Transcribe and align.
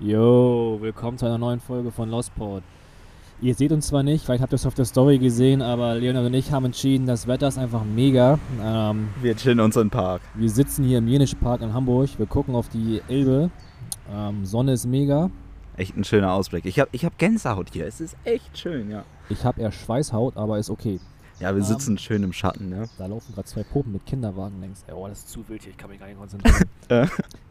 Yo, 0.00 0.78
willkommen 0.80 1.18
zu 1.18 1.26
einer 1.26 1.38
neuen 1.38 1.60
Folge 1.60 1.90
von 1.90 2.08
Lostport. 2.10 2.62
Ihr 3.40 3.54
seht 3.54 3.70
uns 3.72 3.88
zwar 3.88 4.02
nicht, 4.02 4.24
vielleicht 4.24 4.42
habt 4.42 4.52
ihr 4.52 4.56
es 4.56 4.66
auf 4.66 4.74
der 4.74 4.84
Story 4.84 5.18
gesehen, 5.18 5.62
aber 5.62 5.94
Leonard 5.94 6.26
und 6.26 6.34
ich 6.34 6.50
haben 6.52 6.64
entschieden, 6.66 7.06
das 7.06 7.26
Wetter 7.26 7.48
ist 7.48 7.58
einfach 7.58 7.84
mega. 7.84 8.38
Ähm, 8.62 9.08
Wir 9.22 9.36
chillen 9.36 9.60
unseren 9.60 9.90
Park. 9.90 10.22
wir 10.34 10.50
sitzen 10.50 10.84
hier 10.84 10.98
im 10.98 11.08
Jenisch 11.08 11.34
Park 11.34 11.62
in 11.62 11.72
Hamburg, 11.72 12.10
wir 12.18 12.26
gucken 12.26 12.54
auf 12.54 12.68
die 12.68 13.00
Elbe. 13.08 13.50
Ähm, 14.12 14.44
Sonne 14.44 14.72
ist 14.72 14.86
mega. 14.86 15.30
Echt 15.76 15.96
ein 15.96 16.02
schöner 16.04 16.32
Ausblick. 16.32 16.64
Ich 16.66 16.80
habe 16.80 16.90
ich 16.92 17.04
hab 17.04 17.16
Gänsehaut 17.18 17.70
hier. 17.72 17.86
Es 17.86 18.00
ist 18.00 18.16
echt 18.24 18.58
schön, 18.58 18.90
ja. 18.90 19.04
Ich 19.28 19.44
habe 19.44 19.60
eher 19.60 19.70
Schweißhaut, 19.70 20.36
aber 20.36 20.58
ist 20.58 20.70
okay. 20.70 20.98
Ja, 21.38 21.50
wir 21.54 21.58
Ähm. 21.58 21.62
sitzen 21.62 21.98
schön 21.98 22.24
im 22.24 22.32
Schatten, 22.32 22.68
ne? 22.68 22.88
Da 22.98 23.06
laufen 23.06 23.32
gerade 23.32 23.46
zwei 23.46 23.62
Puppen 23.62 23.92
mit 23.92 24.04
Kinderwagen 24.04 24.60
längs. 24.60 24.84
Oh, 24.92 25.06
das 25.06 25.18
ist 25.20 25.28
zu 25.30 25.48
wild 25.48 25.62
hier, 25.62 25.70
ich 25.70 25.76
kann 25.76 25.90
mich 25.90 26.00
gar 26.00 26.06
nicht 26.08 26.18
konzentrieren. 26.18 26.68
Äh. 26.88 27.06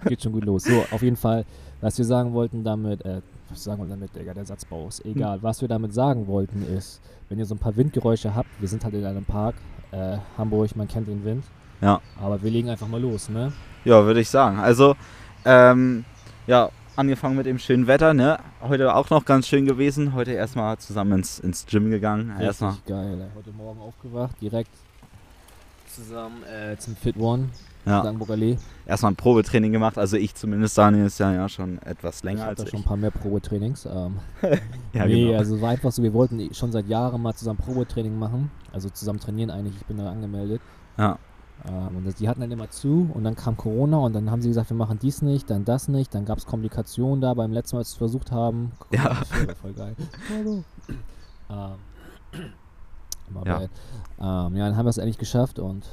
Geht 0.07 0.23
schon 0.23 0.32
gut 0.32 0.43
los. 0.45 0.64
So, 0.64 0.84
auf 0.89 1.04
jeden 1.04 1.16
Fall, 1.16 1.45
was 1.82 1.98
wir 1.98 2.05
sagen 2.05 2.34
wollten 2.34 2.64
damit, 2.64 3.04
äh, 3.05 3.21
was 3.50 3.64
sagen 3.64 3.82
wir 3.82 3.88
damit, 3.88 4.16
Digga, 4.16 4.34
der 4.34 4.45
Satzbau 4.45 4.88
ist 4.88 5.05
egal. 5.05 5.41
Was 5.41 5.62
wir 5.62 5.68
damit 5.68 5.94
sagen 5.94 6.27
wollten 6.27 6.63
ist, 6.76 7.02
wenn 7.30 7.40
ihr 7.40 7.45
so 7.45 7.55
ein 7.55 7.59
paar 7.59 7.76
Windgeräusche 7.76 8.35
habt, 8.35 8.49
wir 8.59 8.68
sind 8.68 8.84
halt 8.84 8.94
in 8.94 9.05
einem 9.05 9.26
Park, 9.26 9.55
äh, 9.91 10.18
Hamburg, 10.38 10.76
man 10.76 10.88
kennt 10.88 11.08
den 11.08 11.23
Wind. 11.23 11.44
Ja. 11.82 12.02
Aber 12.20 12.41
wir 12.41 12.52
legen 12.52 12.70
einfach 12.70 12.88
mal 12.88 12.99
los, 12.99 13.30
ne? 13.30 13.54
Ja, 13.85 14.04
würde 14.04 14.20
ich 14.20 14.30
sagen. 14.30 14.59
Also, 14.59 14.95
ähm, 15.45 16.04
ja, 16.48 16.70
angefangen 16.95 17.38
mit 17.38 17.45
dem 17.45 17.59
schönen 17.59 17.88
Wetter, 17.88 18.13
ne? 18.13 18.40
Heute 18.62 18.94
auch 18.96 19.09
noch 19.09 19.23
ganz 19.23 19.48
schön 19.48 19.66
gewesen. 19.66 20.13
Heute 20.13 20.32
erstmal 20.32 20.77
zusammen 20.80 21.20
ins, 21.20 21.40
ins 21.40 21.66
Gym 21.68 21.91
gegangen. 21.91 22.34
Erstmal. 22.40 22.71
Richtig 22.71 22.88
geil, 22.88 23.18
ey. 23.21 23.27
Heute 23.35 23.52
Morgen 23.52 23.80
aufgewacht, 23.80 24.35
direkt 24.41 24.71
zusammen 25.97 26.43
äh, 26.43 26.77
zum 26.77 26.95
Fit 26.95 27.17
One, 27.17 27.49
Ja, 27.85 28.03
Langburg 28.03 28.29
Allee. 28.29 28.57
erstmal 28.85 29.11
ein 29.11 29.15
Probetraining 29.15 29.71
gemacht. 29.71 29.97
Also 29.97 30.17
ich 30.17 30.35
zumindest, 30.35 30.77
Daniel 30.77 31.05
ist 31.05 31.20
ja, 31.20 31.33
ja 31.33 31.49
schon 31.49 31.81
etwas 31.83 32.17
Ich 32.17 32.23
länger 32.23 32.41
habe 32.41 32.49
als 32.49 32.59
da 32.59 32.63
ich. 32.65 32.70
schon 32.70 32.79
ein 32.81 32.85
paar 32.85 32.97
mehr 32.97 33.11
Probetrainings. 33.11 33.85
Ähm, 33.85 34.20
ja, 34.93 35.05
nee, 35.05 35.25
genau. 35.25 35.37
also 35.39 35.55
es 35.55 35.61
war 35.61 35.70
einfach 35.70 35.91
so, 35.91 36.03
wir 36.03 36.13
wollten 36.13 36.54
schon 36.54 36.71
seit 36.71 36.87
Jahren 36.87 37.21
mal 37.21 37.34
zusammen 37.34 37.59
Probetraining 37.59 38.17
machen. 38.17 38.51
Also 38.71 38.89
zusammen 38.89 39.20
trainieren 39.20 39.49
eigentlich, 39.49 39.76
ich 39.77 39.85
bin 39.85 39.98
da 39.98 40.12
angemeldet. 40.12 40.62
Ja. 40.98 41.17
Ähm, 41.67 41.98
und 41.98 42.20
die 42.20 42.29
hatten 42.29 42.41
dann 42.41 42.51
immer 42.51 42.70
zu 42.70 43.09
und 43.13 43.23
dann 43.23 43.35
kam 43.35 43.57
Corona 43.57 43.98
und 43.98 44.13
dann 44.13 44.29
haben 44.29 44.41
sie 44.41 44.49
gesagt, 44.49 44.70
wir 44.70 44.77
machen 44.77 44.99
dies 45.01 45.21
nicht, 45.23 45.49
dann 45.49 45.65
das 45.65 45.87
nicht. 45.87 46.13
Dann 46.13 46.26
gab 46.26 46.37
es 46.37 46.45
Komplikationen 46.45 47.20
da 47.21 47.34
beim 47.34 47.51
letzten 47.51 47.77
Mal, 47.77 47.79
als 47.79 47.89
wir 47.89 47.93
es 47.93 47.98
versucht 47.98 48.32
haben. 48.32 48.71
Ja. 48.91 49.17
Das 49.20 49.48
war 49.48 49.55
voll 49.55 49.73
geil. 49.73 49.95
ähm, 51.49 51.84
Ja. 53.45 53.61
Ähm, 54.20 54.55
ja, 54.55 54.65
dann 54.65 54.77
haben 54.77 54.85
wir 54.85 54.89
es 54.89 54.97
endlich 54.97 55.17
geschafft 55.17 55.59
und 55.59 55.85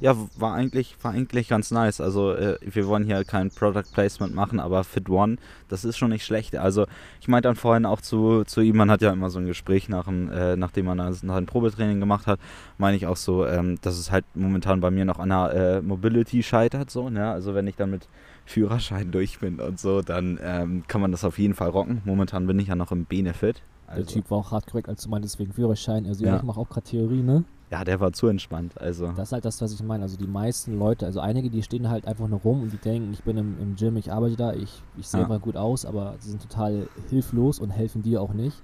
Ja, 0.00 0.16
war 0.36 0.54
eigentlich, 0.54 0.96
war 1.02 1.12
eigentlich 1.12 1.48
ganz 1.48 1.70
nice. 1.70 2.00
Also 2.00 2.32
äh, 2.32 2.58
wir 2.62 2.86
wollen 2.86 3.04
hier 3.04 3.24
kein 3.24 3.50
Product 3.50 3.84
Placement 3.92 4.34
machen, 4.34 4.60
aber 4.60 4.82
Fit 4.84 5.08
One, 5.10 5.36
das 5.68 5.84
ist 5.84 5.96
schon 5.98 6.10
nicht 6.10 6.24
schlecht. 6.24 6.56
Also 6.56 6.86
ich 7.20 7.28
meinte 7.28 7.48
dann 7.48 7.56
vorhin 7.56 7.84
auch 7.86 8.00
zu, 8.00 8.44
zu 8.44 8.60
ihm, 8.60 8.76
man 8.76 8.90
hat 8.90 9.02
ja 9.02 9.12
immer 9.12 9.30
so 9.30 9.38
ein 9.38 9.46
Gespräch 9.46 9.88
nach 9.88 10.04
dem, 10.06 10.30
äh, 10.30 10.56
nachdem 10.56 10.86
man 10.86 10.98
das, 10.98 11.22
nach 11.22 11.36
dem 11.36 11.46
Probetraining 11.46 12.00
gemacht 12.00 12.26
hat, 12.26 12.40
meine 12.78 12.96
ich 12.96 13.06
auch 13.06 13.16
so, 13.16 13.46
ähm, 13.46 13.78
dass 13.82 13.98
es 13.98 14.10
halt 14.10 14.24
momentan 14.34 14.80
bei 14.80 14.90
mir 14.90 15.04
noch 15.04 15.18
an 15.18 15.28
der 15.30 15.52
äh, 15.54 15.82
Mobility 15.82 16.42
scheitert. 16.42 16.90
So, 16.90 17.10
ne? 17.10 17.30
Also 17.30 17.54
wenn 17.54 17.66
ich 17.66 17.76
dann 17.76 17.90
mit 17.90 18.08
Führerschein 18.46 19.10
durch 19.12 19.38
bin 19.40 19.60
und 19.60 19.78
so, 19.78 20.02
dann 20.02 20.38
ähm, 20.42 20.84
kann 20.88 21.00
man 21.00 21.12
das 21.12 21.24
auf 21.24 21.38
jeden 21.38 21.54
Fall 21.54 21.68
rocken. 21.70 22.02
Momentan 22.04 22.46
bin 22.46 22.58
ich 22.58 22.68
ja 22.68 22.74
noch 22.76 22.92
im 22.92 23.04
Benefit. 23.06 23.62
Der 23.86 23.94
Also, 23.96 24.10
Typ 24.12 24.30
war 24.30 24.38
auch 24.38 24.50
hart 24.52 24.66
korrekt, 24.66 24.88
als 24.88 25.02
du 25.02 25.10
meintest 25.10 25.38
wegen 25.38 25.52
Führerschein. 25.52 26.06
Also 26.06 26.24
ja, 26.24 26.32
Ja. 26.32 26.36
ich 26.38 26.42
mache 26.42 26.58
auch 26.60 26.68
gerade 26.68 26.86
Theorie, 26.86 27.22
ne? 27.22 27.44
ja, 27.70 27.82
der 27.82 27.98
war 27.98 28.12
zu 28.12 28.28
entspannt. 28.28 28.80
Also 28.80 29.08
Das 29.12 29.28
ist 29.28 29.32
halt 29.32 29.44
das, 29.44 29.60
was 29.60 29.72
ich 29.72 29.82
meine. 29.82 30.04
Also 30.04 30.16
die 30.16 30.28
meisten 30.28 30.78
Leute, 30.78 31.06
also 31.06 31.18
einige, 31.20 31.50
die 31.50 31.62
stehen 31.62 31.88
halt 31.88 32.06
einfach 32.06 32.28
nur 32.28 32.38
rum 32.40 32.62
und 32.62 32.72
die 32.72 32.78
denken, 32.78 33.12
ich 33.12 33.24
bin 33.24 33.36
im, 33.36 33.58
im 33.58 33.74
Gym, 33.74 33.96
ich 33.96 34.12
arbeite 34.12 34.36
da, 34.36 34.52
ich, 34.52 34.84
ich 34.96 35.08
sehe 35.08 35.20
Ja. 35.20 35.26
einfach 35.26 35.40
gut 35.40 35.56
aus, 35.56 35.84
aber 35.84 36.14
sie 36.20 36.30
sind 36.30 36.40
total 36.42 36.88
hilflos 37.08 37.58
und 37.58 37.70
helfen 37.70 38.02
dir 38.02 38.22
auch 38.22 38.32
nicht. 38.32 38.62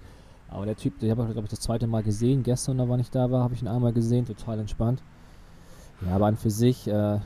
Aber 0.48 0.64
der 0.64 0.76
Typ, 0.76 0.98
den 1.00 1.10
habe 1.10 1.24
ich, 1.24 1.32
glaube 1.32 1.46
ich, 1.46 1.50
das 1.50 1.60
zweite 1.60 1.86
Mal 1.88 2.02
gesehen, 2.02 2.42
gestern, 2.44 2.78
da 2.78 2.88
wann 2.88 3.00
ich 3.00 3.10
da 3.10 3.30
war, 3.30 3.42
habe 3.42 3.54
ich 3.54 3.62
ihn 3.62 3.68
einmal 3.68 3.92
gesehen, 3.92 4.26
total 4.26 4.58
entspannt. 4.60 5.02
Ja, 6.06 6.14
aber 6.14 6.26
an 6.26 6.36
für 6.36 6.50
sich, 6.50 6.86
äh, 6.88 7.18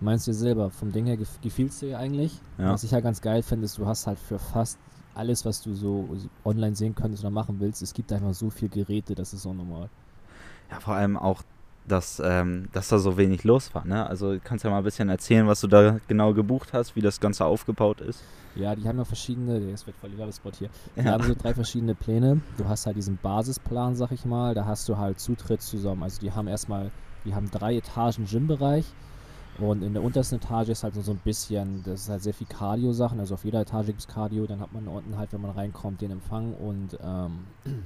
meinst 0.00 0.26
du 0.28 0.32
selber, 0.32 0.70
vom 0.70 0.92
Ding 0.92 1.06
her 1.06 1.16
gef 1.16 1.40
gefiel 1.40 1.66
es 1.66 1.78
dir 1.80 1.98
eigentlich? 1.98 2.40
Ja. 2.58 2.72
Was 2.72 2.84
ich 2.84 2.92
halt 2.92 3.04
ganz 3.04 3.20
geil 3.20 3.42
finde, 3.42 3.64
ist, 3.64 3.78
du 3.78 3.86
hast 3.86 4.06
halt 4.06 4.18
für 4.18 4.38
fast 4.38 4.78
alles, 5.16 5.44
was 5.44 5.62
du 5.62 5.74
so 5.74 6.08
online 6.44 6.76
sehen 6.76 6.94
könntest 6.94 7.22
oder 7.24 7.30
machen 7.30 7.56
willst, 7.60 7.82
es 7.82 7.94
gibt 7.94 8.12
einfach 8.12 8.34
so 8.34 8.50
viel 8.50 8.68
Geräte, 8.68 9.14
das 9.14 9.32
ist 9.32 9.42
so 9.42 9.52
normal. 9.52 9.88
Ja, 10.70 10.80
vor 10.80 10.94
allem 10.94 11.16
auch, 11.16 11.42
dass, 11.86 12.20
ähm, 12.24 12.68
dass 12.72 12.88
da 12.88 12.98
so 12.98 13.16
wenig 13.16 13.44
los 13.44 13.74
war. 13.74 13.84
Ne? 13.84 14.04
Also 14.06 14.32
du 14.34 14.40
kannst 14.40 14.64
ja 14.64 14.70
mal 14.70 14.78
ein 14.78 14.84
bisschen 14.84 15.08
erzählen, 15.08 15.46
was 15.46 15.60
du 15.60 15.68
da 15.68 15.98
genau 16.08 16.34
gebucht 16.34 16.72
hast, 16.72 16.96
wie 16.96 17.00
das 17.00 17.20
Ganze 17.20 17.44
aufgebaut 17.44 18.00
ist. 18.00 18.22
Ja, 18.56 18.74
die 18.74 18.88
haben 18.88 18.98
ja 18.98 19.04
verschiedene, 19.04 19.58
es 19.70 19.86
wird 19.86 19.96
voll 19.98 20.10
der 20.10 20.18
Werbespot 20.18 20.56
hier. 20.56 20.70
Die 20.96 21.00
Ja. 21.02 21.12
haben 21.12 21.22
so 21.24 21.34
drei 21.34 21.54
verschiedene 21.54 21.94
Pläne. 21.94 22.40
Du 22.56 22.66
hast 22.66 22.86
halt 22.86 22.96
diesen 22.96 23.18
Basisplan, 23.22 23.94
sag 23.94 24.10
ich 24.12 24.24
mal, 24.24 24.54
da 24.54 24.64
hast 24.64 24.88
du 24.88 24.96
halt 24.96 25.20
Zutritt 25.20 25.62
zusammen. 25.62 26.02
Also 26.02 26.20
die 26.20 26.32
haben 26.32 26.48
erstmal, 26.48 26.90
die 27.24 27.34
haben 27.34 27.50
drei 27.50 27.76
Etagen 27.76 28.24
Gymbereich 28.26 28.86
und 29.58 29.82
in 29.82 29.94
der 29.94 30.02
untersten 30.02 30.36
Etage 30.36 30.68
ist 30.68 30.82
halt 30.84 30.94
so, 30.94 31.02
so 31.02 31.12
ein 31.12 31.20
bisschen, 31.24 31.82
das 31.84 32.02
ist 32.02 32.08
halt 32.08 32.22
sehr 32.22 32.34
viel 32.34 32.46
Cardio-Sachen, 32.46 33.18
also 33.20 33.34
auf 33.34 33.44
jeder 33.44 33.60
Etage 33.60 33.86
gibt 33.86 34.00
es 34.00 34.08
Cardio, 34.08 34.46
dann 34.46 34.60
hat 34.60 34.72
man 34.72 34.86
unten 34.88 35.16
halt, 35.16 35.32
wenn 35.32 35.40
man 35.40 35.52
reinkommt, 35.52 36.00
den 36.00 36.10
Empfang 36.10 36.54
und 36.54 36.98
ähm, 37.02 37.46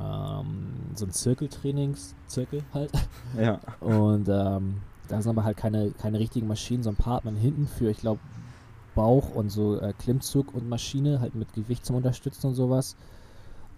ähm, 0.00 0.74
so 0.94 1.04
ein 1.04 1.12
Zirkeltrainings, 1.12 2.14
Zirkel 2.26 2.62
halt. 2.74 2.90
Ja. 3.38 3.60
Und 3.80 4.28
ähm, 4.28 4.80
da 5.08 5.22
sind 5.22 5.30
aber 5.30 5.44
halt 5.44 5.56
keine, 5.56 5.90
keine 5.92 6.18
richtigen 6.18 6.48
Maschinen, 6.48 6.82
so 6.82 6.90
ein 6.90 6.96
paar 6.96 7.16
hat 7.16 7.24
man 7.24 7.36
hinten 7.36 7.66
für, 7.66 7.90
ich 7.90 7.98
glaube, 7.98 8.20
Bauch 8.94 9.32
und 9.32 9.50
so 9.50 9.80
äh, 9.80 9.92
Klimmzug 9.96 10.54
und 10.54 10.68
Maschine, 10.68 11.20
halt 11.20 11.36
mit 11.36 11.52
Gewicht 11.52 11.86
zum 11.86 11.94
Unterstützen 11.94 12.48
und 12.48 12.54
sowas. 12.54 12.96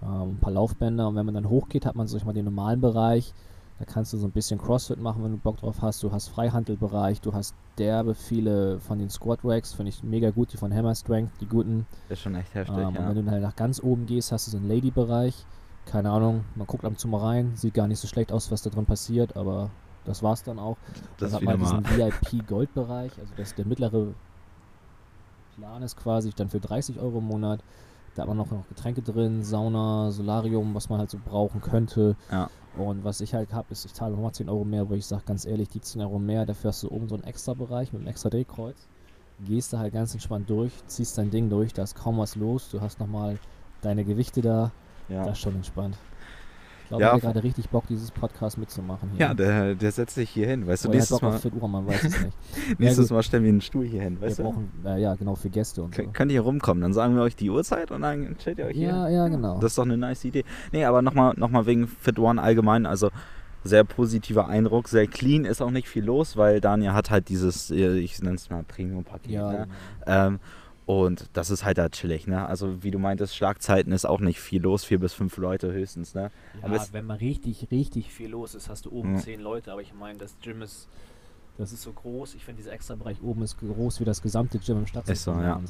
Ähm, 0.02 0.30
ein 0.30 0.38
paar 0.40 0.52
Laufbänder 0.52 1.06
und 1.08 1.16
wenn 1.16 1.26
man 1.26 1.34
dann 1.34 1.50
hochgeht, 1.50 1.84
hat 1.84 1.94
man 1.94 2.06
so 2.06 2.16
ich 2.16 2.24
mal 2.24 2.32
den 2.32 2.46
normalen 2.46 2.80
Bereich. 2.80 3.34
Da 3.80 3.86
kannst 3.86 4.12
du 4.12 4.18
so 4.18 4.26
ein 4.26 4.30
bisschen 4.30 4.60
Crossfit 4.60 5.00
machen, 5.00 5.24
wenn 5.24 5.30
du 5.32 5.38
Bock 5.38 5.56
drauf 5.56 5.80
hast. 5.80 6.02
Du 6.02 6.12
hast 6.12 6.28
Freihandelbereich, 6.28 7.22
du 7.22 7.32
hast 7.32 7.54
derbe 7.78 8.14
viele 8.14 8.78
von 8.78 8.98
den 8.98 9.08
Squat 9.08 9.40
Racks, 9.42 9.72
finde 9.72 9.88
ich 9.88 10.02
mega 10.02 10.30
gut, 10.30 10.52
die 10.52 10.58
von 10.58 10.72
Hammer 10.72 10.94
Strength, 10.94 11.32
die 11.40 11.46
guten. 11.46 11.86
Ist 12.10 12.20
schon 12.20 12.34
echt 12.34 12.54
heftig, 12.54 12.76
Ähm, 12.76 12.88
Und 12.88 12.94
ja. 12.94 13.00
wenn 13.00 13.14
du 13.14 13.22
dann 13.22 13.30
halt 13.30 13.42
nach 13.42 13.56
ganz 13.56 13.82
oben 13.82 14.04
gehst, 14.04 14.32
hast 14.32 14.46
du 14.46 14.50
so 14.50 14.58
einen 14.58 14.68
Lady-Bereich. 14.68 15.46
Keine 15.86 16.10
Ahnung, 16.10 16.44
man 16.56 16.66
guckt 16.66 16.84
ab 16.84 16.90
und 16.90 16.98
zu 16.98 17.08
mal 17.08 17.22
rein, 17.22 17.52
sieht 17.56 17.72
gar 17.72 17.86
nicht 17.86 17.98
so 17.98 18.06
schlecht 18.06 18.32
aus, 18.32 18.50
was 18.52 18.60
da 18.60 18.68
drin 18.68 18.84
passiert, 18.84 19.34
aber 19.34 19.70
das 20.04 20.22
war's 20.22 20.42
dann 20.42 20.58
auch. 20.58 20.76
Das 21.16 21.30
dann 21.32 21.40
hat 21.40 21.58
man 21.58 21.58
diesen 21.58 21.84
VIP-Gold-Bereich, 21.96 23.12
also 23.18 23.32
das 23.34 23.54
der 23.54 23.64
mittlere 23.64 24.08
Plan 25.56 25.82
ist 25.82 25.96
quasi 25.96 26.30
dann 26.36 26.50
für 26.50 26.60
30 26.60 27.00
Euro 27.00 27.18
im 27.18 27.24
Monat. 27.24 27.60
Da 28.14 28.22
hat 28.22 28.28
man 28.28 28.36
noch, 28.36 28.50
noch 28.50 28.68
Getränke 28.68 29.02
drin, 29.02 29.42
Sauna, 29.42 30.10
Solarium, 30.10 30.74
was 30.74 30.88
man 30.90 30.98
halt 30.98 31.10
so 31.10 31.18
brauchen 31.24 31.60
könnte. 31.60 32.16
Ja. 32.30 32.50
Und 32.76 33.04
was 33.04 33.20
ich 33.20 33.34
halt 33.34 33.52
habe, 33.52 33.68
ist, 33.72 33.84
ich 33.84 33.92
zahle 33.92 34.14
nochmal 34.14 34.32
10 34.32 34.48
Euro 34.48 34.64
mehr, 34.64 34.88
wo 34.88 34.94
ich 34.94 35.06
sage 35.06 35.22
ganz 35.26 35.44
ehrlich, 35.44 35.68
die 35.68 35.80
10 35.80 36.02
Euro 36.02 36.18
mehr, 36.18 36.46
dafür 36.46 36.68
hast 36.68 36.82
du 36.82 36.90
oben 36.90 37.08
so 37.08 37.16
einen 37.16 37.24
extra 37.24 37.54
Bereich 37.54 37.92
mit 37.92 38.00
einem 38.00 38.08
extra 38.08 38.30
Drehkreuz. 38.30 38.88
Gehst 39.46 39.72
da 39.72 39.78
halt 39.78 39.92
ganz 39.92 40.12
entspannt 40.12 40.48
durch, 40.50 40.72
ziehst 40.86 41.16
dein 41.18 41.30
Ding 41.30 41.48
durch, 41.48 41.72
da 41.72 41.82
ist 41.82 41.94
kaum 41.94 42.18
was 42.18 42.36
los, 42.36 42.68
du 42.70 42.80
hast 42.80 43.00
nochmal 43.00 43.38
deine 43.80 44.04
Gewichte 44.04 44.42
da, 44.42 44.70
Ja, 45.08 45.24
das 45.24 45.38
ist 45.38 45.42
schon 45.42 45.56
entspannt. 45.56 45.96
Ich 46.92 46.96
glaube, 46.98 47.04
Ja, 47.04 47.10
vor- 47.10 47.20
gerade 47.20 47.42
richtig 47.44 47.68
Bock, 47.68 47.86
dieses 47.86 48.10
Podcast 48.10 48.58
mitzumachen 48.58 49.10
hier. 49.10 49.26
ja 49.26 49.34
der, 49.34 49.74
der 49.76 49.92
setzt 49.92 50.16
sich 50.16 50.28
hier 50.28 50.48
hin. 50.48 50.66
Weißt 50.66 50.84
du, 50.84 50.88
hat 50.88 50.94
nächstes 50.96 51.22
Mal, 51.22 51.38
Fit 51.38 51.52
Uhr, 51.54 51.68
man 51.68 51.86
weiß 51.86 52.02
es 52.02 52.20
nicht. 52.24 52.36
nächstes 52.80 53.08
gut. 53.08 53.14
Mal 53.16 53.22
stellen 53.22 53.44
wir 53.44 53.50
einen 53.50 53.60
Stuhl 53.60 53.86
hier 53.86 54.02
hin. 54.02 54.20
Wir 54.20 54.26
Weißt 54.26 54.40
du? 54.40 54.42
brauchen, 54.42 54.70
äh, 54.84 55.00
ja, 55.00 55.14
genau, 55.14 55.36
für 55.36 55.50
Gäste 55.50 55.82
und 55.84 55.94
so. 55.94 56.02
Kön- 56.02 56.12
Könnt 56.12 56.32
ihr 56.32 56.34
hier 56.34 56.40
rumkommen, 56.42 56.82
dann 56.82 56.92
sagen 56.92 57.14
wir 57.14 57.22
euch 57.22 57.36
die 57.36 57.48
Uhrzeit 57.48 57.92
und 57.92 58.02
dann 58.02 58.36
chillt 58.38 58.58
ihr 58.58 58.66
euch 58.66 58.76
Ja, 58.76 59.06
hier. 59.06 59.14
ja, 59.16 59.28
genau. 59.28 59.60
Das 59.60 59.70
ist 59.70 59.78
doch 59.78 59.84
eine 59.84 59.96
nice 59.96 60.24
Idee. 60.24 60.42
Nee, 60.72 60.84
aber 60.84 61.00
nochmal 61.00 61.34
noch 61.36 61.50
mal 61.50 61.64
wegen 61.66 61.86
Fit 61.86 62.18
One 62.18 62.42
allgemein, 62.42 62.86
also 62.86 63.10
sehr 63.62 63.84
positiver 63.84 64.48
Eindruck, 64.48 64.88
sehr 64.88 65.06
clean, 65.06 65.44
ist 65.44 65.60
auch 65.62 65.70
nicht 65.70 65.86
viel 65.86 66.02
los, 66.04 66.36
weil 66.36 66.60
Daniel 66.60 66.92
hat 66.94 67.10
halt 67.10 67.28
dieses, 67.28 67.70
äh, 67.70 67.98
ich 67.98 68.20
nenne 68.20 68.34
es 68.34 68.50
mal 68.50 68.64
Premium-Paket. 68.64 69.30
ja, 69.30 69.52
ne? 69.52 69.68
genau. 70.06 70.26
Ähm, 70.26 70.40
und 70.86 71.26
das 71.34 71.50
ist 71.50 71.64
halt 71.64 71.78
da 71.78 71.88
chillig, 71.88 72.26
ne? 72.26 72.46
Also 72.46 72.82
wie 72.82 72.90
du 72.90 72.98
meintest, 72.98 73.36
Schlagzeiten 73.36 73.92
ist 73.92 74.04
auch 74.04 74.20
nicht 74.20 74.40
viel 74.40 74.62
los, 74.62 74.84
vier 74.84 74.98
bis 74.98 75.12
fünf 75.12 75.36
Leute 75.36 75.72
höchstens, 75.72 76.14
ne? 76.14 76.30
Aber 76.62 76.76
ja, 76.76 76.82
es- 76.82 76.92
wenn 76.92 77.06
mal 77.06 77.18
richtig, 77.18 77.68
richtig 77.70 78.12
viel 78.12 78.30
los 78.30 78.54
ist, 78.54 78.68
hast 78.68 78.86
du 78.86 78.90
oben 78.90 79.14
Ja. 79.14 79.20
zehn 79.20 79.40
Leute, 79.40 79.70
aber 79.72 79.82
ich 79.82 79.94
meine, 79.94 80.18
das 80.18 80.34
Gym 80.42 80.62
ist, 80.62 80.88
das 81.58 81.72
ist 81.72 81.82
so 81.82 81.92
groß. 81.92 82.34
Ich 82.34 82.44
finde, 82.44 82.62
dieser 82.62 82.72
extra 82.72 82.94
Bereich 82.96 83.22
oben 83.22 83.42
ist 83.42 83.58
groß 83.58 84.00
wie 84.00 84.04
das 84.04 84.22
gesamte 84.22 84.58
Gym 84.58 84.78
im 84.78 84.86
Stadtzentrum. 84.86 85.12
Ist 85.12 85.24
so, 85.24 85.32
ja. 85.32 85.60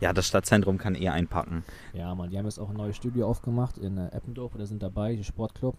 Ja, 0.00 0.12
das 0.12 0.28
Stadtzentrum 0.28 0.78
kann 0.78 0.94
eh 0.94 1.08
einpacken. 1.08 1.64
Ja, 1.92 2.14
Mann, 2.14 2.30
die 2.30 2.38
haben 2.38 2.44
jetzt 2.46 2.58
auch 2.60 2.70
ein 2.70 2.76
neues 2.76 2.96
Studio 2.96 3.26
aufgemacht 3.28 3.76
in 3.78 3.98
äh, 3.98 4.08
Eppendorf 4.12 4.54
oder 4.54 4.66
sind 4.66 4.82
dabei, 4.82 5.16
die 5.16 5.24
Sportclub. 5.24 5.76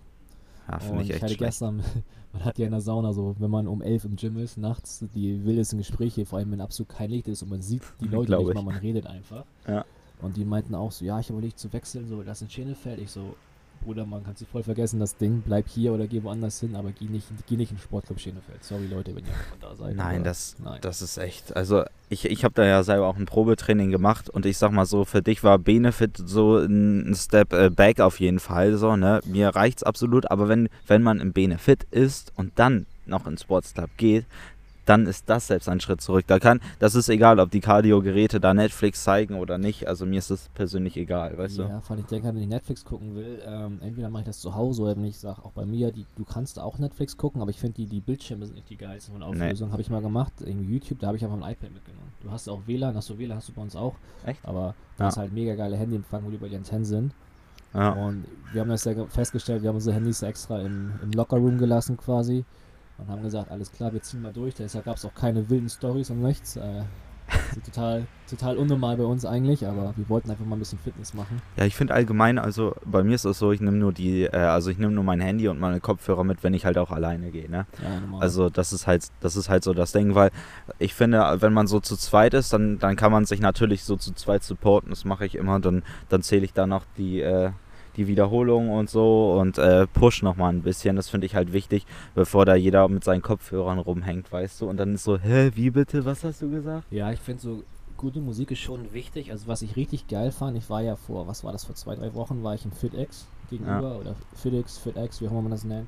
Ja, 0.68 0.80
Und 0.80 0.82
finde 0.82 1.04
ich 1.04 1.10
ich 1.10 1.16
echt 1.16 1.24
hatte 1.24 1.36
schlecht. 1.36 1.52
gestern, 1.52 1.84
man 2.34 2.44
hat 2.46 2.58
ja 2.58 2.66
in 2.66 2.72
der 2.72 2.82
Sauna 2.82 3.14
so, 3.14 3.36
wenn 3.40 3.52
man 3.52 3.68
um 3.68 3.82
elf 3.82 4.06
im 4.06 4.16
Gym 4.16 4.38
ist, 4.38 4.58
nachts 4.58 5.04
die 5.14 5.46
wildesten 5.46 5.78
Gespräche, 5.78 6.26
vor 6.26 6.40
allem 6.40 6.52
wenn 6.52 6.62
absolut 6.62 6.90
kein 6.90 7.10
Licht 7.12 7.28
ist 7.28 7.44
und 7.44 7.50
man 7.50 7.62
sieht 7.62 7.84
die 8.02 8.08
Leute 8.10 8.28
Glaub 8.28 8.40
nicht 8.42 8.50
ich. 8.50 8.56
mal, 8.56 8.64
man 8.64 8.78
redet 8.78 9.06
einfach. 9.08 9.46
Ja. 9.68 9.86
Und 10.22 10.38
die 10.38 10.46
meinten 10.46 10.76
auch 10.76 10.92
so, 10.92 11.06
ja, 11.06 11.20
ich 11.20 11.30
überlege 11.30 11.56
zu 11.56 11.72
wechseln, 11.74 12.08
so, 12.08 12.24
das 12.24 12.38
ist 12.40 12.42
in 12.44 12.50
Schenefeld. 12.50 13.00
Ich 13.00 13.12
so, 13.12 13.36
Bruder, 13.84 14.06
man 14.06 14.24
kann 14.24 14.36
sich 14.36 14.48
voll 14.48 14.64
vergessen, 14.64 15.00
das 15.00 15.18
Ding, 15.18 15.44
bleib 15.46 15.68
hier 15.68 15.94
oder 15.94 16.08
geh 16.08 16.24
woanders 16.24 16.60
hin, 16.60 16.76
aber 16.76 16.92
geh 16.92 17.06
nicht, 17.06 17.28
geh 17.46 17.58
nicht 17.58 17.72
in 17.72 17.78
den 17.78 17.82
Sportclub 17.84 18.20
Schenefeld. 18.20 18.64
Sorry 18.64 18.88
Leute, 18.88 19.16
wenn 19.16 19.26
ihr 19.26 19.32
da 19.60 19.76
seid. 19.76 19.96
Nein, 19.96 20.24
das, 20.24 20.56
nein. 20.64 20.80
das 20.82 21.02
ist 21.02 21.18
echt, 21.18 21.56
also 21.56 21.84
ich, 22.10 22.26
ich 22.26 22.44
habe 22.44 22.54
da 22.54 22.66
ja 22.66 22.84
selber 22.84 23.08
auch 23.08 23.18
ein 23.18 23.26
Probetraining 23.26 23.92
gemacht 23.92 24.30
und 24.30 24.46
ich 24.46 24.58
sag 24.58 24.72
mal 24.72 24.86
so, 24.86 25.06
für 25.06 25.22
dich 25.22 25.44
war 25.44 25.58
Benefit 25.58 26.18
so 26.18 26.58
ein 26.58 27.14
Step 27.16 27.54
äh, 27.54 27.70
back 27.70 28.00
auf 28.00 28.20
jeden 28.20 28.40
Fall 28.40 28.78
so, 28.78 28.96
ne? 28.96 29.22
Mir 29.26 29.50
reicht's 29.50 29.84
absolut, 29.84 30.30
aber 30.30 30.48
wenn, 30.48 30.70
wenn 30.88 31.02
man 31.02 31.20
im 31.20 31.34
Benefit 31.34 31.86
ist 31.92 32.32
und 32.36 32.54
dann 32.56 32.86
noch 33.06 33.28
ins 33.28 33.42
Sportsclub 33.42 33.90
geht, 33.98 34.26
dann 34.86 35.06
ist 35.08 35.30
das 35.30 35.48
selbst 35.48 35.68
ein 35.68 35.80
Schritt 35.80 36.02
zurück. 36.02 36.26
Da 36.28 36.40
kann, 36.40 36.62
das 36.80 36.96
ist 36.96 37.10
egal, 37.10 37.40
ob 37.40 37.52
die 37.52 37.60
Cardio-Geräte 37.60 38.40
da 38.40 38.54
Netflix 38.54 39.04
zeigen 39.04 39.36
oder 39.36 39.58
nicht. 39.58 39.88
Also 39.88 40.06
mir 40.06 40.20
ist 40.20 40.32
das 40.32 40.50
persönlich 40.50 40.98
egal, 40.98 41.38
weißt 41.38 41.58
ja, 41.58 41.64
du? 41.64 41.70
Ja, 41.70 41.82
vor 41.82 41.96
allem, 41.96 42.04
ich 42.04 42.10
denke, 42.10 42.28
wenn 42.28 42.38
ich 42.38 42.48
Netflix 42.48 42.86
gucken 42.86 43.16
will, 43.16 43.42
ähm, 43.46 43.80
entweder 43.82 44.10
mache 44.10 44.22
ich 44.22 44.28
das 44.28 44.40
zu 44.40 44.56
Hause 44.56 44.84
oder 44.84 44.96
wenn 44.96 45.06
ich 45.06 45.18
sage, 45.18 45.44
auch 45.44 45.52
bei 45.52 45.66
mir, 45.66 45.92
die, 45.92 46.06
du 46.16 46.24
kannst 46.24 46.60
auch 46.60 46.78
Netflix 46.78 47.18
gucken, 47.18 47.42
aber 47.42 47.52
ich 47.52 47.60
finde, 47.60 47.76
die, 47.76 47.88
die 47.88 48.02
Bildschirme 48.02 48.46
sind 48.46 48.56
nicht 48.56 48.70
die 48.70 48.78
geilsten 48.78 49.14
von 49.14 49.24
Auflösung. 49.24 49.70
Nee. 49.70 49.72
Habe 49.74 49.82
ich 49.82 49.90
mal 49.90 50.02
gemacht, 50.02 50.34
irgendwie 50.40 50.74
YouTube, 50.74 51.00
da 51.00 51.08
habe 51.08 51.18
ich 51.18 51.24
einfach 51.24 51.38
ein 51.38 51.52
iPad 51.52 51.74
mitgenommen. 51.74 52.12
Du 52.22 52.32
hast 52.32 52.48
auch 52.48 52.62
WLAN, 52.66 52.96
hast 52.96 53.10
du 53.10 53.18
WLAN, 53.18 53.38
hast 53.38 53.50
du 53.50 53.54
bei 53.54 53.62
uns 53.62 53.76
auch. 53.76 53.96
Echt? 54.26 54.40
Aber 54.44 54.76
du 54.98 55.04
ja. 55.04 55.08
hast 55.08 55.18
halt 55.18 55.34
mega 55.34 55.56
geile 55.56 55.78
Handyempfang, 55.78 56.24
wo 56.26 56.30
die 56.30 56.38
bei 56.38 56.50
die 56.50 56.56
Antennen 56.56 56.86
sind. 56.86 57.14
Ja. 57.74 57.92
Und 57.92 58.26
wir 58.54 58.62
haben 58.62 58.70
das 58.70 58.86
ja 58.86 58.94
festgestellt, 59.08 59.62
wir 59.62 59.70
haben 59.70 59.76
unsere 59.76 59.96
Handys 59.96 60.22
extra 60.22 60.62
im, 60.62 60.94
im 61.04 61.12
Lockerroom 61.12 61.58
gelassen 61.58 61.98
quasi 61.98 62.46
und 62.98 63.08
haben 63.10 63.24
gesagt, 63.24 63.52
alles 63.52 63.72
klar, 63.72 63.92
wir 63.94 64.02
ziehen 64.02 64.22
mal 64.22 64.34
durch. 64.34 64.56
Deshalb 64.56 64.86
gab 64.86 64.98
es 64.98 65.06
auch 65.06 65.14
keine 65.14 65.50
wilden 65.50 65.70
Stories 65.70 66.10
und 66.10 66.22
nichts. 66.22 66.56
Äh, 66.56 66.84
total, 67.66 68.08
total 68.30 68.58
unnormal 68.58 68.98
bei 68.98 69.04
uns 69.04 69.26
eigentlich, 69.26 69.68
aber 69.68 69.94
wir 69.96 70.08
wollten 70.10 70.30
einfach 70.32 70.46
mal 70.46 70.56
ein 70.56 70.60
bisschen 70.60 70.80
Fitness 70.80 71.14
machen. 71.14 71.42
Ja, 71.58 71.66
ich 71.66 71.76
finde 71.76 71.94
allgemein, 71.94 72.38
also 72.38 72.76
bei 72.86 73.04
mir 73.04 73.16
ist 73.16 73.26
es 73.26 73.40
so, 73.40 73.52
ich 73.52 73.62
nehme 73.62 73.78
nur 73.78 73.94
die, 73.94 74.24
äh, 74.24 74.36
also 74.38 74.70
ich 74.70 74.78
nehme 74.78 74.94
nur 74.94 75.04
mein 75.04 75.20
Handy 75.20 75.48
und 75.48 75.60
meine 75.60 75.80
Kopfhörer 75.80 76.24
mit, 76.24 76.44
wenn 76.44 76.54
ich 76.54 76.66
halt 76.66 76.78
auch 76.78 76.92
alleine 76.92 77.32
gehe, 77.32 77.50
ne? 77.50 77.66
Ja, 77.82 78.20
also 78.20 78.50
das 78.50 78.74
ist 78.74 78.88
halt, 78.88 79.08
das 79.20 79.36
ist 79.36 79.50
halt 79.50 79.64
so 79.64 79.74
das 79.74 79.92
Ding, 79.92 80.16
weil 80.16 80.32
ich 80.80 80.94
finde, 80.94 81.38
wenn 81.40 81.54
man 81.54 81.68
so 81.68 81.80
zu 81.80 81.98
zweit 81.98 82.34
ist, 82.34 82.54
dann, 82.54 82.80
dann 82.80 82.96
kann 82.96 83.12
man 83.12 83.26
sich 83.26 83.40
natürlich 83.40 83.84
so 83.84 83.96
zu 83.96 84.14
zweit 84.14 84.44
supporten, 84.44 84.90
das 84.90 85.06
mache 85.06 85.26
ich 85.26 85.36
immer, 85.36 85.60
dann, 85.60 85.84
dann 86.10 86.22
zähle 86.22 86.46
ich 86.46 86.54
da 86.54 86.68
noch 86.68 86.86
die, 86.98 87.22
äh, 87.22 87.52
die 87.98 88.08
Wiederholung 88.08 88.70
und 88.70 88.90
so 88.90 89.40
und 89.40 89.58
äh, 89.58 89.88
push 89.88 90.22
nochmal 90.22 90.54
ein 90.54 90.62
bisschen. 90.62 90.96
Das 90.96 91.10
finde 91.10 91.26
ich 91.26 91.36
halt 91.36 91.54
wichtig, 91.54 91.86
bevor 92.14 92.46
da 92.46 92.56
jeder 92.56 92.88
mit 92.88 93.04
seinen 93.04 93.22
Kopfhörern 93.22 93.80
rumhängt, 93.80 94.32
weißt 94.32 94.62
du. 94.62 94.70
Und 94.70 94.78
dann 94.78 94.96
ist 94.96 95.04
so, 95.04 95.18
hä, 95.18 95.52
wie 95.56 95.70
bitte, 95.70 96.06
was 96.06 96.24
hast 96.24 96.42
du 96.42 96.50
gesagt? 96.50 96.86
Ja, 96.92 97.12
ich 97.12 97.20
finde 97.20 97.42
so, 97.42 97.64
gute 97.98 98.20
Musik 98.20 98.52
ist 98.52 98.60
schon 98.60 98.94
wichtig. 98.94 99.32
Also 99.32 99.48
was 99.48 99.62
ich 99.62 99.76
richtig 99.76 100.08
geil 100.08 100.32
fand, 100.32 100.58
ich 100.58 100.70
war 100.70 100.82
ja 100.82 100.96
vor, 100.96 101.28
was 101.28 101.44
war 101.44 101.52
das, 101.52 101.66
vor 101.66 101.76
zwei, 101.76 101.96
drei 101.96 102.14
Wochen 102.14 102.44
war 102.44 102.54
ich 102.54 102.66
in 102.66 102.72
FitX 102.72 103.28
gegenüber 103.50 103.94
ja. 103.94 104.00
oder 104.00 104.16
FitX, 104.34 104.78
FitX, 104.78 105.22
wie 105.22 105.28
auch 105.28 105.32
immer 105.32 105.44
man 105.44 105.52
das 105.52 105.64
nennt. 105.64 105.88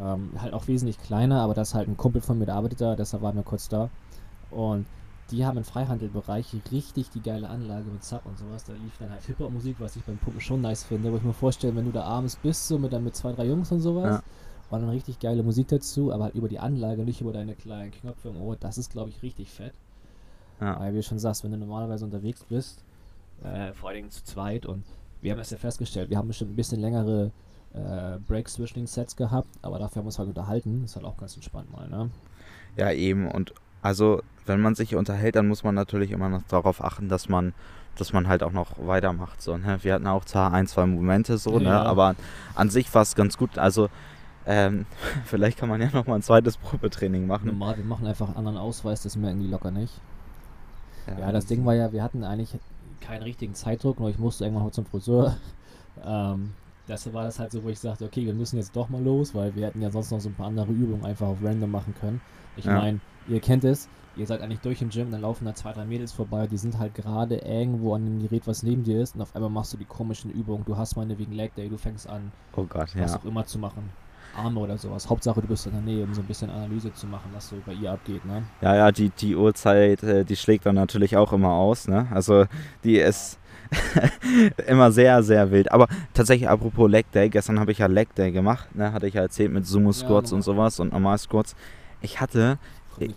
Ähm, 0.00 0.30
halt 0.38 0.52
auch 0.52 0.68
wesentlich 0.68 0.98
kleiner, 0.98 1.40
aber 1.40 1.54
das 1.54 1.68
ist 1.68 1.74
halt 1.74 1.88
ein 1.88 1.96
Kumpel 1.96 2.20
von 2.20 2.38
mir, 2.38 2.46
der 2.46 2.56
arbeitet 2.56 2.80
da, 2.80 2.96
deshalb 2.96 3.22
waren 3.22 3.36
wir 3.36 3.42
kurz 3.42 3.68
da. 3.68 3.88
Und 4.50 4.86
die 5.30 5.44
haben 5.44 5.58
im 5.58 5.64
Freihandelbereich 5.64 6.54
richtig 6.70 7.10
die 7.10 7.20
geile 7.20 7.48
Anlage 7.48 7.86
mit 7.90 8.04
Sub 8.04 8.24
und 8.24 8.38
sowas. 8.38 8.64
Da 8.64 8.72
lief 8.72 8.96
dann 8.98 9.10
halt 9.10 9.24
Hip-Hop-Musik, 9.24 9.76
was 9.78 9.96
ich 9.96 10.02
beim 10.04 10.18
Pumpen 10.18 10.40
schon 10.40 10.60
nice 10.60 10.84
finde. 10.84 11.12
Wo 11.12 11.16
ich 11.16 11.22
mir 11.22 11.32
vorstelle, 11.32 11.74
wenn 11.74 11.84
du 11.84 11.92
da 11.92 12.04
abends 12.04 12.36
bist, 12.36 12.68
so 12.68 12.78
mit, 12.78 12.92
dann 12.92 13.04
mit 13.04 13.16
zwei, 13.16 13.32
drei 13.32 13.46
Jungs 13.46 13.72
und 13.72 13.80
sowas, 13.80 14.22
ja. 14.22 14.70
war 14.70 14.80
dann 14.80 14.90
richtig 14.90 15.18
geile 15.18 15.42
Musik 15.42 15.68
dazu, 15.68 16.12
aber 16.12 16.24
halt 16.24 16.34
über 16.34 16.48
die 16.48 16.58
Anlage, 16.58 17.02
nicht 17.02 17.20
über 17.20 17.32
deine 17.32 17.54
kleinen 17.54 17.90
Knöpfe 17.90 18.28
im 18.28 18.40
Ohr. 18.40 18.56
Das 18.56 18.78
ist, 18.78 18.92
glaube 18.92 19.10
ich, 19.10 19.22
richtig 19.22 19.50
fett. 19.50 19.74
Ja. 20.60 20.78
Weil, 20.78 20.92
wie 20.92 20.98
du 20.98 21.02
schon 21.02 21.18
sagst, 21.18 21.44
wenn 21.44 21.50
du 21.50 21.58
normalerweise 21.58 22.04
unterwegs 22.04 22.44
bist, 22.44 22.84
äh, 23.42 23.72
vor 23.72 23.88
allen 23.88 23.96
Dingen 23.96 24.10
zu 24.10 24.24
zweit 24.24 24.64
und 24.64 24.84
wir 25.20 25.32
haben 25.32 25.40
es 25.40 25.50
ja 25.50 25.58
festgestellt, 25.58 26.08
wir 26.10 26.18
haben 26.18 26.28
bestimmt 26.28 26.52
ein 26.52 26.56
bisschen 26.56 26.80
längere 26.80 27.32
äh, 27.74 28.18
Breaks 28.26 28.54
zwischen 28.54 28.78
den 28.78 28.86
Sets 28.86 29.16
gehabt, 29.16 29.48
aber 29.62 29.78
dafür 29.78 29.96
haben 29.96 30.04
wir 30.04 30.08
uns 30.08 30.18
halt 30.18 30.28
unterhalten. 30.28 30.84
Ist 30.84 30.96
halt 30.96 31.04
auch 31.04 31.16
ganz 31.16 31.34
entspannt 31.34 31.70
mal, 31.72 31.88
ne? 31.88 32.10
Ja, 32.76 32.92
eben. 32.92 33.30
Und 33.30 33.52
also, 33.82 34.22
wenn 34.46 34.60
man 34.60 34.74
sich 34.74 34.94
unterhält, 34.94 35.36
dann 35.36 35.48
muss 35.48 35.64
man 35.64 35.74
natürlich 35.74 36.10
immer 36.10 36.28
noch 36.28 36.42
darauf 36.48 36.82
achten, 36.82 37.08
dass 37.08 37.28
man, 37.28 37.52
dass 37.96 38.12
man 38.12 38.28
halt 38.28 38.42
auch 38.42 38.52
noch 38.52 38.72
weitermacht. 38.78 39.42
So, 39.42 39.56
ne? 39.56 39.78
Wir 39.82 39.94
hatten 39.94 40.06
auch 40.06 40.24
zwar 40.24 40.52
ein, 40.52 40.66
zwei 40.66 40.86
Momente 40.86 41.38
so, 41.38 41.58
ne? 41.58 41.64
ja. 41.64 41.82
ne? 41.82 41.88
aber 41.88 42.14
an 42.54 42.70
sich 42.70 42.92
war 42.94 43.02
es 43.02 43.14
ganz 43.14 43.36
gut. 43.36 43.58
Also, 43.58 43.88
ähm, 44.46 44.86
vielleicht 45.24 45.58
kann 45.58 45.68
man 45.68 45.80
ja 45.80 45.90
noch 45.92 46.06
mal 46.06 46.16
ein 46.16 46.22
zweites 46.22 46.56
Probetraining 46.56 47.26
machen. 47.26 47.46
Normal, 47.46 47.76
wir 47.76 47.84
machen 47.84 48.06
einfach 48.06 48.28
einen 48.28 48.36
anderen 48.36 48.58
Ausweis, 48.58 49.02
das 49.02 49.16
merken 49.16 49.40
die 49.40 49.48
locker 49.48 49.70
nicht. 49.70 49.94
Ja, 51.06 51.26
ja 51.26 51.32
das 51.32 51.46
Ding 51.46 51.64
war 51.64 51.74
ja, 51.74 51.92
wir 51.92 52.02
hatten 52.02 52.24
eigentlich 52.24 52.50
keinen 53.00 53.22
richtigen 53.22 53.54
Zeitdruck, 53.54 54.00
nur 54.00 54.10
ich 54.10 54.18
musste 54.18 54.44
irgendwann 54.44 54.64
mal 54.64 54.72
zum 54.72 54.86
Friseur. 54.86 55.36
ähm, 56.04 56.52
das 56.86 57.12
war 57.12 57.24
das 57.24 57.38
halt 57.38 57.50
so, 57.50 57.64
wo 57.64 57.68
ich 57.68 57.80
sagte, 57.80 58.04
okay, 58.04 58.24
wir 58.26 58.34
müssen 58.34 58.56
jetzt 58.56 58.76
doch 58.76 58.88
mal 58.88 59.02
los, 59.02 59.34
weil 59.34 59.54
wir 59.56 59.66
hätten 59.66 59.82
ja 59.82 59.90
sonst 59.90 60.12
noch 60.12 60.20
so 60.20 60.28
ein 60.28 60.34
paar 60.34 60.46
andere 60.46 60.70
Übungen 60.70 61.04
einfach 61.04 61.26
auf 61.26 61.38
random 61.42 61.70
machen 61.70 61.94
können. 62.00 62.20
Ich 62.56 62.64
ja. 62.64 62.78
meine, 62.78 63.00
ihr 63.26 63.40
kennt 63.40 63.64
es, 63.64 63.88
ihr 64.16 64.26
seid 64.26 64.40
eigentlich 64.40 64.60
durch 64.60 64.82
im 64.82 64.90
Gym, 64.90 65.10
dann 65.10 65.20
laufen 65.20 65.44
da 65.44 65.54
zwei, 65.54 65.72
drei 65.72 65.84
Mädels 65.84 66.12
vorbei, 66.12 66.46
die 66.46 66.56
sind 66.56 66.78
halt 66.78 66.94
gerade 66.94 67.36
irgendwo 67.36 67.94
an 67.94 68.04
dem 68.04 68.20
Gerät, 68.20 68.46
was 68.46 68.62
neben 68.62 68.84
dir 68.84 69.00
ist, 69.00 69.14
und 69.14 69.22
auf 69.22 69.34
einmal 69.34 69.50
machst 69.50 69.72
du 69.72 69.76
die 69.76 69.84
komischen 69.84 70.30
Übungen. 70.30 70.64
Du 70.64 70.76
hast 70.76 70.96
meine 70.96 71.18
wegen 71.18 71.32
Leg 71.32 71.54
Day, 71.54 71.68
du 71.68 71.76
fängst 71.76 72.08
an, 72.08 72.32
oh 72.56 72.64
Gott, 72.64 72.94
was 72.96 73.12
ja. 73.12 73.18
auch 73.18 73.24
immer 73.24 73.44
zu 73.46 73.58
machen. 73.58 73.90
Arme 74.36 74.60
oder 74.60 74.76
sowas. 74.76 75.08
Hauptsache, 75.08 75.40
du 75.40 75.46
bist 75.46 75.66
in 75.66 75.72
der 75.72 75.80
Nähe, 75.80 76.04
um 76.04 76.12
so 76.14 76.20
ein 76.20 76.26
bisschen 76.26 76.50
Analyse 76.50 76.92
zu 76.92 77.06
machen, 77.06 77.30
was 77.32 77.48
so 77.48 77.56
bei 77.64 77.72
ihr 77.72 77.92
abgeht, 77.92 78.24
ne? 78.24 78.44
Ja, 78.60 78.76
ja, 78.76 78.92
die, 78.92 79.10
die 79.10 79.34
Uhrzeit, 79.34 80.02
äh, 80.02 80.24
die 80.24 80.36
schlägt 80.36 80.66
dann 80.66 80.74
natürlich 80.74 81.16
auch 81.16 81.32
immer 81.32 81.52
aus, 81.52 81.88
ne? 81.88 82.06
Also, 82.12 82.44
die 82.84 82.96
ist 82.96 83.38
immer 84.66 84.92
sehr, 84.92 85.22
sehr 85.22 85.50
wild. 85.50 85.72
Aber 85.72 85.88
tatsächlich, 86.12 86.48
apropos 86.48 86.90
Leg 86.90 87.10
Day, 87.12 87.30
gestern 87.30 87.58
habe 87.58 87.72
ich 87.72 87.78
ja 87.78 87.86
Leg 87.86 88.14
Day 88.14 88.30
gemacht, 88.30 88.74
ne? 88.74 88.92
Hatte 88.92 89.06
ich 89.06 89.14
ja 89.14 89.22
erzählt 89.22 89.52
mit 89.52 89.66
Sumo 89.66 89.92
Squats 89.92 90.30
ja, 90.30 90.36
und 90.36 90.42
sowas 90.42 90.80
und 90.80 90.92
Normal 90.92 91.18
Squats. 91.18 91.56
Ich 92.02 92.20
hatte 92.20 92.58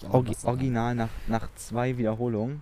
Orgi 0.10 0.36
original 0.44 0.96
nach, 0.96 1.10
nach 1.28 1.48
zwei 1.56 1.98
Wiederholungen 1.98 2.62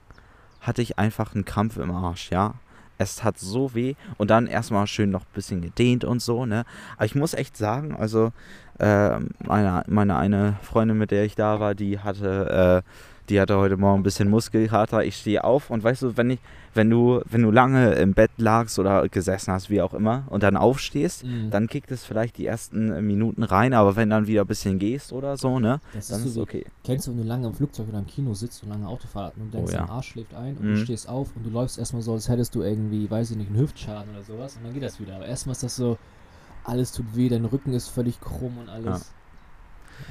hatte 0.62 0.82
ich 0.82 1.00
einfach 1.00 1.34
einen 1.34 1.46
Krampf 1.46 1.78
im 1.78 1.92
Arsch, 1.92 2.32
ja. 2.32 2.56
Es 3.00 3.24
hat 3.24 3.38
so 3.38 3.76
weh 3.76 3.94
und 4.18 4.32
dann 4.32 4.48
erstmal 4.48 4.88
schön 4.88 5.12
noch 5.12 5.22
ein 5.22 5.34
bisschen 5.34 5.62
gedehnt 5.62 6.04
und 6.04 6.20
so, 6.22 6.46
ne. 6.46 6.66
Aber 6.96 7.06
ich 7.06 7.16
muss 7.16 7.36
echt 7.36 7.56
sagen, 7.56 7.96
also 7.96 8.32
äh, 8.80 9.20
meine, 9.46 9.84
meine 9.88 10.18
eine 10.18 10.58
Freundin, 10.64 10.98
mit 10.98 11.12
der 11.12 11.24
ich 11.24 11.36
da 11.36 11.60
war, 11.60 11.76
die 11.76 12.00
hatte 12.00 12.84
äh, 12.84 12.90
die 13.30 13.42
hatte 13.42 13.58
heute 13.58 13.78
Morgen 13.78 14.00
ein 14.00 14.04
bisschen 14.04 14.30
Muskelkater. 14.30 15.04
Ich 15.04 15.18
stehe 15.18 15.44
auf 15.44 15.70
und 15.70 15.84
weißt 15.84 16.02
du, 16.04 16.18
wenn 16.18 16.30
ich, 16.30 16.40
wenn 16.74 16.90
du, 16.90 17.22
wenn 17.26 17.42
du 17.42 17.52
lange 17.52 17.94
im 17.94 18.14
Bett 18.14 18.32
lagst 18.38 18.80
oder 18.80 19.08
gesessen 19.10 19.52
hast, 19.52 19.70
wie 19.70 19.82
auch 19.82 19.94
immer, 19.94 20.24
und 20.30 20.44
dann 20.44 20.56
aufstehst, 20.56 21.26
mhm. 21.26 21.50
dann 21.50 21.68
kickt 21.68 21.92
es 21.92 22.06
vielleicht 22.06 22.38
die 22.38 22.46
ersten 22.46 23.06
Minuten 23.06 23.44
rein, 23.44 23.74
aber 23.74 23.96
wenn 23.96 24.10
dann 24.10 24.28
wieder 24.28 24.42
ein 24.42 24.48
bisschen 24.48 24.80
gehst 24.80 25.12
oder 25.12 25.38
so, 25.38 25.60
ne, 25.60 25.82
das 25.94 26.08
dann 26.08 26.24
ist, 26.24 26.34
so 26.34 26.42
okay. 26.42 26.66
Kennst 26.84 27.08
du, 27.08 27.12
wenn 27.12 27.18
du 27.18 27.24
lange 27.24 27.48
im 27.48 27.54
Flugzeug 27.54 27.90
oder 27.90 28.00
im 28.00 28.08
Kino 28.08 28.34
sitzt 28.34 28.64
und 28.64 28.70
lange 28.70 28.88
Autofahrt 28.88 29.34
und 29.38 29.54
denkst, 29.54 29.72
oh, 29.72 29.76
ja. 29.76 29.82
dein 29.82 29.90
Arsch 29.90 30.10
schläft 30.10 30.34
ein 30.34 30.58
und 30.58 30.66
mhm. 30.66 30.76
du 30.76 30.78
stehst 30.78 31.10
auf 31.10 31.36
und 31.36 31.46
du 31.46 31.50
läufst 31.50 31.78
erstmal 31.78 32.02
so, 32.02 32.14
als 32.14 32.30
hättest 32.30 32.56
du 32.56 32.62
irgendwie, 32.62 33.10
weiß 33.10 33.32
ich 33.32 33.38
nicht, 33.38 33.50
einen 33.50 33.60
Hüftschaden 33.60 34.14
oder 34.14 34.24
sowas 34.24 34.56
und 34.58 34.64
dann 34.64 34.74
geht 34.74 34.84
das 34.84 35.00
wieder. 35.00 35.16
Aber 35.16 35.26
erstmal 35.26 35.54
ist 35.54 35.64
das 35.64 35.76
so, 35.76 35.98
alles 36.64 36.92
tut 36.92 37.16
weh, 37.16 37.30
dein 37.30 37.46
Rücken 37.46 37.74
ist 37.74 37.90
völlig 37.90 38.20
krumm 38.20 38.58
und 38.58 38.70
alles. 38.70 39.14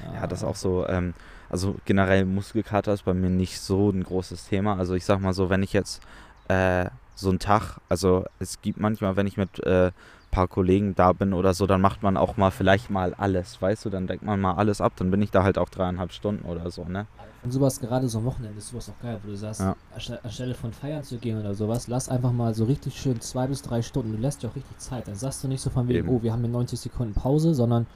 Ja, 0.02 0.12
ja. 0.12 0.21
ja 0.21 0.26
das 0.26 0.41
ist 0.41 0.45
auch 0.45 0.57
so, 0.57 0.87
ähm, 0.88 1.14
also 1.49 1.76
generell 1.85 2.25
Muskelkater 2.25 2.93
ist 2.93 3.05
bei 3.05 3.15
mir 3.15 3.31
nicht 3.31 3.61
so 3.61 3.91
ein 3.91 4.03
großes 4.03 4.49
Thema. 4.49 4.76
Also 4.76 4.95
ich 4.95 5.05
sag 5.05 5.21
mal 5.21 5.33
so, 5.33 5.50
wenn 5.50 5.62
ich 5.62 5.73
jetzt 5.73 6.03
äh, 6.49 6.87
so 7.15 7.31
einen 7.31 7.38
Tag, 7.38 7.79
also 7.88 8.25
es 8.38 8.61
gibt 8.61 8.79
manchmal, 8.79 9.17
wenn 9.17 9.26
ich 9.26 9.37
mit 9.37 9.59
äh, 9.65 9.91
paar 10.31 10.49
Kollegen 10.49 10.95
da 10.95 11.12
bin 11.12 11.33
oder 11.33 11.55
so, 11.55 11.67
dann 11.67 11.81
macht 11.81 12.03
man 12.03 12.19
auch 12.19 12.37
mal 12.37 12.50
vielleicht 12.50 12.91
mal 12.91 13.15
alles, 13.15 13.61
weißt 13.62 13.87
du, 13.87 13.91
dann 13.91 14.07
denkt 14.07 14.23
man 14.23 14.38
mal 14.38 14.53
alles 14.53 14.83
ab, 14.83 14.93
dann 14.97 15.11
bin 15.11 15.23
ich 15.23 15.31
da 15.31 15.43
halt 15.43 15.57
auch 15.57 15.71
dreieinhalb 15.71 16.12
Stunden 16.12 16.45
oder 16.45 16.71
so, 16.71 16.85
ne? 16.85 17.07
Und 17.43 17.53
sowas 17.53 17.81
gerade 17.81 18.07
so 18.09 18.19
am 18.19 18.25
Wochenende 18.25 18.59
ist 18.59 18.69
sowas 18.69 18.91
auch 18.91 19.03
geil, 19.03 19.19
wo 19.23 19.31
du 19.31 19.37
sagst, 19.37 19.61
ja. 19.61 19.76
anstelle 20.23 20.55
von 20.55 20.75
feiern 20.75 21.05
zu 21.05 21.17
gehen 21.17 21.41
oder 21.41 21.55
sowas, 21.55 21.88
lass 21.88 22.11
einfach 22.11 22.33
mal 22.33 22.55
so 22.55 22.65
richtig 22.65 23.00
schön 23.00 23.21
zwei 23.21 23.47
bis 23.47 23.62
drei 23.62 23.81
Stunden, 23.81 24.12
du 24.12 24.19
lässt 24.19 24.43
dir 24.43 24.49
auch 24.49 24.57
richtig 24.57 24.76
Zeit, 24.79 25.09
dann 25.09 25.15
sagst 25.15 25.43
du 25.43 25.49
nicht 25.49 25.62
so 25.62 25.71
von 25.71 25.88
wegen, 25.88 26.00
Eben. 26.00 26.09
oh, 26.09 26.23
wir 26.23 26.33
haben 26.35 26.41
hier 26.41 26.50
90 26.50 26.81
Sekunden 26.81 27.15
Pause, 27.15 27.55
sondern 27.55 27.87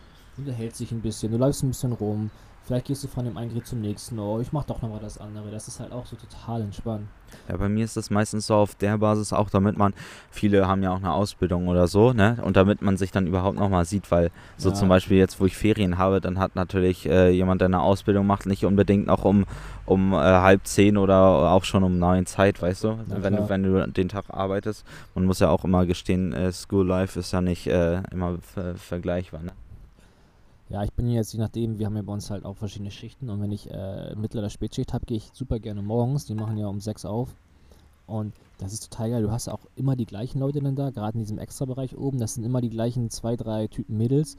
unterhältst 0.41 0.81
dich 0.81 0.93
ein 0.93 1.03
bisschen, 1.03 1.33
du 1.33 1.39
läufst 1.39 1.63
ein 1.63 1.69
bisschen 1.69 1.93
rum, 1.93 2.31
Vielleicht 2.71 2.87
gehst 2.87 3.03
du 3.03 3.09
von 3.09 3.25
dem 3.25 3.37
einen 3.37 3.49
Gerät 3.49 3.67
zum 3.67 3.81
nächsten. 3.81 4.19
Oh, 4.19 4.39
ich 4.39 4.53
mach 4.53 4.65
doch 4.65 4.81
nochmal 4.81 5.01
das 5.01 5.19
andere. 5.19 5.51
Das 5.51 5.67
ist 5.67 5.81
halt 5.81 5.93
auch 5.93 6.07
so 6.07 6.15
total 6.15 6.61
entspannt. 6.61 7.09
Ja, 7.49 7.57
bei 7.57 7.69
mir 7.69 7.85
ist 7.85 7.97
das 7.97 8.11
meistens 8.11 8.47
so 8.47 8.55
auf 8.55 8.75
der 8.75 8.99
Basis 8.99 9.33
auch, 9.33 9.51
damit 9.51 9.77
man, 9.77 9.95
viele 10.31 10.69
haben 10.69 10.83
ja 10.83 10.93
auch 10.93 10.99
eine 10.99 11.13
Ausbildung 11.13 11.69
oder 11.69 11.89
so, 11.89 12.13
ne? 12.13 12.39
Und 12.43 12.57
damit 12.57 12.83
man 12.83 12.97
sich 12.97 13.11
dann 13.11 13.27
überhaupt 13.27 13.59
nochmal 13.59 13.85
sieht, 13.87 14.11
weil 14.11 14.31
so 14.57 14.69
ja. 14.69 14.75
zum 14.75 14.89
Beispiel 14.89 15.17
jetzt, 15.17 15.41
wo 15.41 15.47
ich 15.47 15.57
Ferien 15.57 15.97
habe, 15.99 16.21
dann 16.21 16.39
hat 16.39 16.55
natürlich 16.55 17.09
äh, 17.09 17.31
jemand, 17.31 17.61
der 17.61 17.67
eine 17.67 17.81
Ausbildung 17.81 18.27
macht, 18.27 18.47
nicht 18.47 18.65
unbedingt 18.65 19.07
noch 19.07 19.25
um, 19.25 19.47
um 19.87 20.13
äh, 20.13 20.17
halb 20.17 20.67
zehn 20.67 20.97
oder 20.97 21.51
auch 21.51 21.65
schon 21.65 21.83
um 21.83 21.99
neun 21.99 22.27
Zeit, 22.27 22.61
weißt 22.61 22.85
du? 22.85 22.89
Ja, 22.89 23.23
wenn, 23.23 23.37
du 23.37 23.49
wenn 23.49 23.63
du 23.63 23.89
den 23.89 24.09
Tag 24.09 24.27
arbeitest. 24.29 24.85
Man 25.15 25.25
muss 25.25 25.41
ja 25.41 25.49
auch 25.49 25.65
immer 25.65 25.87
gestehen, 25.87 26.33
äh, 26.33 26.53
School 26.53 26.87
Life 26.87 27.19
ist 27.19 27.33
ja 27.33 27.41
nicht 27.41 27.67
äh, 27.67 28.03
immer 28.13 28.39
vergleichbar, 28.77 29.43
ne? 29.43 29.53
Ja, 30.71 30.85
ich 30.85 30.93
bin 30.93 31.11
jetzt, 31.11 31.33
je 31.33 31.41
nachdem, 31.41 31.81
wir 31.81 31.87
haben 31.87 31.97
ja 31.97 32.03
bei 32.03 32.13
uns 32.13 32.31
halt 32.31 32.45
auch 32.45 32.57
verschiedene 32.57 32.93
Schichten 32.93 33.29
und 33.29 33.43
wenn 33.43 33.51
ich 33.51 33.69
äh, 33.71 34.15
Mittel- 34.15 34.39
oder 34.39 34.51
Spätschicht 34.51 34.93
habe, 34.93 35.05
gehe 35.05 35.17
ich 35.17 35.31
super 35.33 35.59
gerne 35.59 35.83
morgens. 35.83 36.27
Die 36.27 36.35
machen 36.35 36.57
ja 36.57 36.69
um 36.69 36.79
sechs 36.79 37.05
auf. 37.05 37.35
Und 38.07 38.33
das 38.59 38.73
ist 38.73 38.89
total 38.89 39.11
geil. 39.11 39.23
Du 39.23 39.33
hast 39.33 39.49
auch 39.49 39.67
immer 39.75 39.97
die 39.97 40.07
gleichen 40.07 40.39
Leute 40.39 40.61
dann 40.61 40.77
da, 40.77 40.91
gerade 40.91 41.15
in 41.15 41.25
diesem 41.25 41.39
Extra-Bereich 41.39 41.97
oben. 41.97 42.19
Das 42.19 42.35
sind 42.35 42.45
immer 42.45 42.61
die 42.61 42.71
gleichen 42.71 43.11
zwei, 43.11 43.35
drei 43.35 43.67
Typen 43.67 43.97
Mädels. 43.97 44.37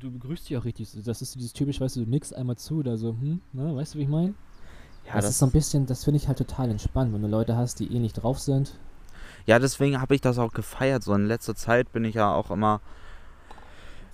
Du, 0.00 0.10
begrüßt 0.10 0.48
dich 0.48 0.56
auch 0.58 0.66
richtig. 0.66 0.90
Das 1.02 1.22
ist 1.22 1.34
dieses 1.34 1.54
typisch, 1.54 1.80
weißt 1.80 1.96
du, 1.96 2.04
du 2.04 2.10
nix 2.10 2.34
einmal 2.34 2.56
zu 2.56 2.80
oder 2.80 2.98
so, 2.98 3.10
hm, 3.10 3.40
ne? 3.54 3.74
weißt 3.74 3.94
du, 3.94 3.98
wie 3.98 4.02
ich 4.02 4.08
meine? 4.08 4.34
Ja, 5.06 5.14
das, 5.14 5.24
das 5.24 5.30
ist 5.30 5.38
so 5.38 5.46
ein 5.46 5.52
bisschen, 5.52 5.86
das 5.86 6.04
finde 6.04 6.18
ich 6.18 6.28
halt 6.28 6.38
total 6.38 6.70
entspannt, 6.70 7.14
wenn 7.14 7.22
du 7.22 7.28
Leute 7.28 7.56
hast, 7.56 7.80
die 7.80 7.90
eh 7.90 7.98
nicht 7.98 8.14
drauf 8.14 8.38
sind. 8.38 8.78
Ja, 9.46 9.58
deswegen 9.58 9.98
habe 9.98 10.14
ich 10.14 10.20
das 10.20 10.38
auch 10.38 10.52
gefeiert. 10.52 11.02
So 11.02 11.14
in 11.14 11.26
letzter 11.26 11.54
Zeit 11.54 11.90
bin 11.92 12.04
ich 12.04 12.16
ja 12.16 12.34
auch 12.34 12.50
immer, 12.50 12.80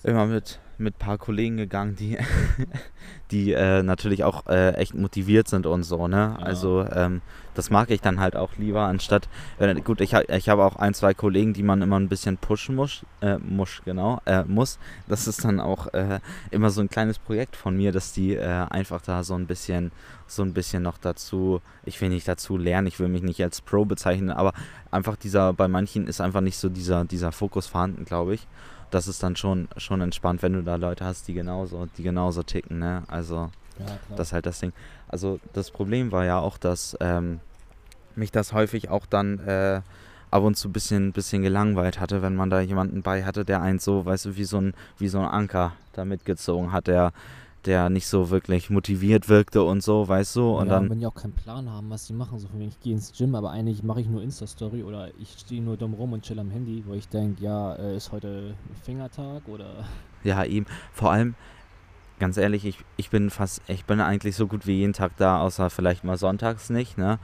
immer 0.05 0.27
mit 0.27 0.61
mit 0.79 0.97
ein 0.97 0.99
paar 0.99 1.19
Kollegen 1.19 1.57
gegangen, 1.57 1.97
die, 1.97 2.19
die 3.31 3.53
äh, 3.53 3.83
natürlich 3.83 4.25
auch 4.25 4.47
äh, 4.47 4.73
echt 4.75 4.95
motiviert 4.95 5.49
sind 5.49 5.67
und 5.67 5.83
so, 5.83 6.09
ne? 6.09 6.37
Ja. 6.39 6.45
Also 6.45 6.87
ähm, 6.93 7.23
das 7.55 7.71
mag 7.71 7.91
ich 7.91 8.01
dann 8.01 8.21
halt 8.21 8.37
auch 8.37 8.57
lieber, 8.57 8.83
anstatt, 8.83 9.29
äh, 9.59 9.75
gut, 9.81 10.01
ich, 10.01 10.13
ich 10.13 10.49
habe 10.49 10.65
auch 10.65 10.77
ein, 10.77 10.95
zwei 10.95 11.15
Kollegen, 11.15 11.53
die 11.53 11.63
man 11.63 11.83
immer 11.83 11.99
ein 11.99 12.09
bisschen 12.09 12.37
pushen 12.37 12.75
muss, 12.75 13.05
äh, 13.21 13.39
muss, 13.39 13.83
genau, 13.85 14.21
äh, 14.27 14.45
muss. 14.45 14.79
Das 15.07 15.29
ist 15.29 15.45
dann 15.45 15.61
auch 15.61 15.93
äh, 15.95 16.21
immer 16.51 16.71
so 16.71 16.81
ein 16.81 16.89
kleines 16.89 17.19
Projekt 17.19 17.57
von 17.57 17.77
mir, 17.77 17.93
dass 17.93 18.13
die 18.13 18.39
einfach 18.39 19.01
da 19.01 19.23
so 19.23 19.35
ein 19.35 19.47
bisschen, 19.47 19.93
so 20.27 20.43
ein 20.43 20.53
bisschen 20.53 20.83
noch 20.83 20.99
dazu, 20.99 21.61
ich 21.85 22.01
will 22.01 22.09
nicht 22.09 22.27
dazu 22.27 22.57
lernen, 22.57 22.87
ich 22.87 22.99
will 22.99 23.09
mich 23.09 23.23
nicht 23.23 23.43
als 23.43 23.61
Pro 23.61 23.85
bezeichnen, 23.85 24.31
aber 24.31 24.53
einfach 24.91 25.17
dieser, 25.17 25.53
bei 25.53 25.69
manchen 25.69 26.07
ist 26.07 26.21
einfach 26.21 26.41
nicht 26.41 26.57
so 26.57 26.69
dieser, 26.69 27.05
dieser 27.05 27.33
Fokus 27.33 27.67
vorhanden, 27.67 28.05
glaube 28.05 28.35
ich 28.35 28.47
das 28.95 29.09
ist 29.09 29.23
dann 29.23 29.35
schon, 29.35 29.69
schon 29.77 30.01
entspannt, 30.01 30.43
wenn 30.43 30.53
du 30.53 30.63
da 30.63 30.77
Leute 30.77 31.05
hast, 31.05 31.27
die 31.27 31.35
genauso, 31.35 31.89
die 31.99 32.05
genauso 32.05 32.45
ticken, 32.45 32.79
ne? 32.79 33.03
Also 33.09 33.51
ja, 33.79 33.87
das 34.17 34.29
ist 34.29 34.33
halt 34.33 34.47
das 34.47 34.61
Ding. 34.61 34.73
Also 35.09 35.41
das 35.53 35.73
Problem 35.73 36.13
war 36.13 36.25
ja 36.25 36.39
auch, 36.39 36.59
dass 36.59 36.97
ähm, 37.01 37.41
mich 38.15 38.31
das 38.31 38.53
häufig 38.53 38.91
auch 38.91 39.07
dann 39.07 39.41
äh, 39.41 39.81
ab 40.31 40.43
und 40.45 40.57
zu 40.57 40.69
ein 40.69 40.73
bisschen, 40.73 41.13
bisschen 41.13 41.43
gelangweilt 41.43 41.99
hatte, 41.99 42.23
wenn 42.23 42.37
man 42.37 42.51
da 42.51 42.61
jemanden 42.61 43.03
bei 43.03 43.25
hatte, 43.25 43.45
der 43.45 43.63
einen 43.63 43.81
so, 43.81 44.05
weißt 44.05 44.27
du, 44.27 44.37
wie 44.37 44.45
so 44.45 44.61
ein, 44.61 44.75
wie 44.99 45.09
so 45.09 45.19
ein 45.19 45.27
Anker 45.27 45.73
da 45.93 46.05
mitgezogen 46.05 46.71
hat, 46.71 46.87
der 46.87 47.13
der 47.67 47.91
nicht 47.91 48.07
so 48.07 48.31
wirklich 48.31 48.71
motiviert 48.71 49.29
wirkte 49.29 49.63
und 49.63 49.83
so, 49.83 50.07
weißt 50.07 50.37
du? 50.37 50.57
Und 50.57 50.67
ja, 50.69 50.75
dann, 50.75 50.91
wenn 50.91 51.01
die 51.01 51.07
auch 51.07 51.15
keinen 51.15 51.35
Plan 51.35 51.71
haben, 51.71 51.91
was 51.91 52.07
sie 52.07 52.13
machen, 52.13 52.39
so 52.39 52.49
von 52.49 52.61
ich 52.61 52.79
gehe 52.81 52.93
ins 52.95 53.13
Gym, 53.17 53.35
aber 53.35 53.51
eigentlich 53.51 53.83
mache 53.83 54.01
ich 54.01 54.09
nur 54.09 54.23
Insta-Story 54.23 54.83
oder 54.83 55.09
ich 55.19 55.31
stehe 55.39 55.63
nur 55.63 55.77
dumm 55.77 55.95
rum 55.95 56.13
und 56.13 56.23
chill 56.23 56.39
am 56.39 56.51
Handy, 56.51 56.85
wo 56.87 56.95
ich 56.95 57.09
denke, 57.09 57.43
ja, 57.43 57.75
äh, 57.75 57.97
ist 57.97 58.13
heute 58.13 58.55
Fingertag 58.83 59.49
oder. 59.49 59.67
Ja, 60.25 60.43
eben. 60.43 60.65
Vor 60.95 61.13
allem, 61.13 61.35
ganz 62.19 62.39
ehrlich, 62.39 62.65
ich, 62.65 62.79
ich 62.97 63.11
bin 63.11 63.29
fast, 63.29 63.61
ich 63.69 63.85
bin 63.85 64.01
eigentlich 64.01 64.37
so 64.37 64.47
gut 64.47 64.67
wie 64.67 64.79
jeden 64.79 64.95
Tag 64.95 65.13
da, 65.19 65.41
außer 65.41 65.69
vielleicht 65.69 66.03
mal 66.03 66.17
sonntags 66.17 66.71
nicht, 66.71 66.97
ne? 66.97 67.19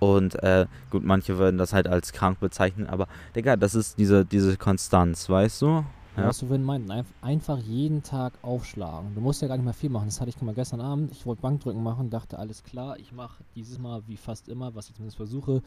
Und 0.00 0.42
äh, 0.42 0.66
gut, 0.90 1.04
manche 1.04 1.38
würden 1.38 1.58
das 1.58 1.72
halt 1.72 1.86
als 1.86 2.12
krank 2.12 2.40
bezeichnen, 2.40 2.88
aber 2.88 3.06
Digga, 3.36 3.54
das 3.54 3.76
ist 3.76 3.96
diese, 4.00 4.24
diese 4.24 4.56
Konstanz, 4.56 5.30
weißt 5.30 5.62
du? 5.62 5.84
Ja. 6.16 6.26
Was 6.28 6.38
du 6.38 6.46
vorhin 6.46 6.64
meinten, 6.64 6.90
einfach 7.22 7.58
jeden 7.58 8.02
Tag 8.02 8.34
aufschlagen. 8.42 9.14
Du 9.14 9.20
musst 9.20 9.40
ja 9.40 9.48
gar 9.48 9.56
nicht 9.56 9.64
mehr 9.64 9.72
viel 9.72 9.90
machen. 9.90 10.06
Das 10.06 10.20
hatte 10.20 10.28
ich 10.28 10.40
mal 10.42 10.54
gestern 10.54 10.80
Abend. 10.80 11.10
Ich 11.12 11.24
wollte 11.24 11.40
Bankdrücken 11.40 11.82
machen, 11.82 12.10
dachte, 12.10 12.38
alles 12.38 12.62
klar, 12.62 12.98
ich 12.98 13.12
mache 13.12 13.42
dieses 13.54 13.78
Mal 13.78 14.02
wie 14.06 14.16
fast 14.16 14.48
immer, 14.48 14.74
was 14.74 14.88
ich 14.88 14.94
zumindest 14.94 15.16
versuche. 15.16 15.62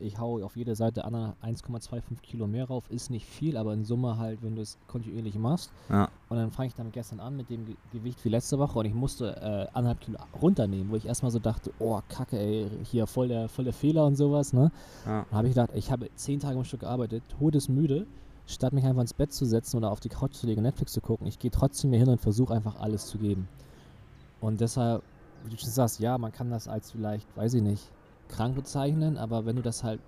Ich 0.00 0.18
haue 0.18 0.44
auf 0.44 0.56
jede 0.56 0.76
Seite 0.76 1.04
1,25 1.04 2.20
Kilo 2.22 2.46
mehr 2.46 2.66
rauf. 2.66 2.88
Ist 2.88 3.10
nicht 3.10 3.26
viel, 3.26 3.56
aber 3.56 3.72
in 3.72 3.84
Summe 3.84 4.16
halt, 4.16 4.40
wenn 4.42 4.54
du 4.54 4.62
es 4.62 4.78
kontinuierlich 4.86 5.34
machst. 5.36 5.72
Ja. 5.88 6.08
Und 6.28 6.36
dann 6.36 6.52
fange 6.52 6.68
ich 6.68 6.74
damit 6.74 6.92
gestern 6.92 7.18
an 7.18 7.36
mit 7.36 7.50
dem 7.50 7.66
Ge 7.66 7.74
Gewicht 7.92 8.24
wie 8.24 8.28
letzte 8.28 8.58
Woche 8.58 8.78
und 8.78 8.84
ich 8.84 8.94
musste 8.94 9.34
äh, 9.36 9.66
anderthalb 9.76 10.00
Kilo 10.00 10.18
runternehmen, 10.40 10.92
wo 10.92 10.96
ich 10.96 11.06
erstmal 11.06 11.32
so 11.32 11.40
dachte, 11.40 11.72
oh 11.80 12.00
Kacke, 12.08 12.38
ey, 12.38 12.70
hier 12.84 13.08
voll 13.08 13.26
der, 13.28 13.48
voll 13.48 13.64
der 13.64 13.74
Fehler 13.74 14.06
und 14.06 14.14
sowas. 14.14 14.52
Ne? 14.52 14.70
Ja. 15.04 15.26
Dann 15.28 15.38
habe 15.38 15.48
ich 15.48 15.54
gedacht, 15.54 15.70
ich 15.74 15.90
habe 15.90 16.08
zehn 16.14 16.38
Tage 16.38 16.56
am 16.56 16.64
Stück 16.64 16.80
gearbeitet, 16.80 17.24
todesmüde 17.36 18.06
statt 18.48 18.72
mich 18.72 18.84
einfach 18.84 19.02
ins 19.02 19.14
Bett 19.14 19.32
zu 19.32 19.44
setzen 19.44 19.76
oder 19.76 19.92
auf 19.92 20.00
die 20.00 20.08
Couch 20.08 20.32
zu 20.32 20.46
legen 20.46 20.58
und 20.58 20.64
Netflix 20.64 20.92
zu 20.92 21.00
gucken, 21.00 21.26
ich 21.26 21.38
gehe 21.38 21.50
trotzdem 21.50 21.90
hier 21.90 22.00
hin 22.00 22.08
und 22.08 22.20
versuche 22.20 22.54
einfach 22.54 22.80
alles 22.80 23.06
zu 23.06 23.18
geben. 23.18 23.46
Und 24.40 24.60
deshalb, 24.60 25.02
wie 25.44 25.50
du 25.50 25.58
schon 25.58 25.70
sagst, 25.70 26.00
ja, 26.00 26.16
man 26.16 26.32
kann 26.32 26.50
das 26.50 26.66
als 26.66 26.90
vielleicht, 26.90 27.26
weiß 27.36 27.54
ich 27.54 27.62
nicht, 27.62 27.90
krank 28.28 28.56
bezeichnen, 28.56 29.18
aber 29.18 29.44
wenn 29.44 29.56
du 29.56 29.62
das 29.62 29.84
halt 29.84 30.00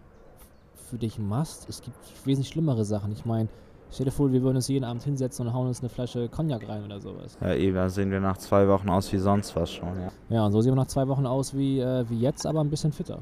für 0.88 0.96
dich 0.96 1.18
machst, 1.18 1.68
es 1.68 1.82
gibt 1.82 1.96
wesentlich 2.24 2.48
schlimmere 2.48 2.84
Sachen. 2.84 3.12
Ich 3.12 3.26
meine, 3.26 3.48
stell 3.90 4.06
dir 4.06 4.12
vor, 4.12 4.32
wir 4.32 4.42
würden 4.42 4.56
uns 4.56 4.68
jeden 4.68 4.84
Abend 4.84 5.02
hinsetzen 5.02 5.46
und 5.46 5.52
hauen 5.52 5.68
uns 5.68 5.80
eine 5.80 5.90
Flasche 5.90 6.28
Cognac 6.28 6.66
rein 6.66 6.82
oder 6.84 6.98
sowas. 6.98 7.36
Ja, 7.42 7.54
eben, 7.54 7.76
da 7.76 7.90
sehen 7.90 8.10
wir 8.10 8.20
nach 8.20 8.38
zwei 8.38 8.66
Wochen 8.68 8.88
aus 8.88 9.12
wie 9.12 9.18
sonst 9.18 9.54
was 9.54 9.70
schon, 9.70 10.00
ja. 10.00 10.10
Ja, 10.30 10.46
und 10.46 10.52
so 10.52 10.62
sehen 10.62 10.72
wir 10.72 10.76
nach 10.76 10.86
zwei 10.86 11.06
Wochen 11.08 11.26
aus 11.26 11.54
wie, 11.54 11.80
äh, 11.80 12.08
wie 12.08 12.20
jetzt, 12.20 12.46
aber 12.46 12.60
ein 12.60 12.70
bisschen 12.70 12.92
fitter. 12.92 13.20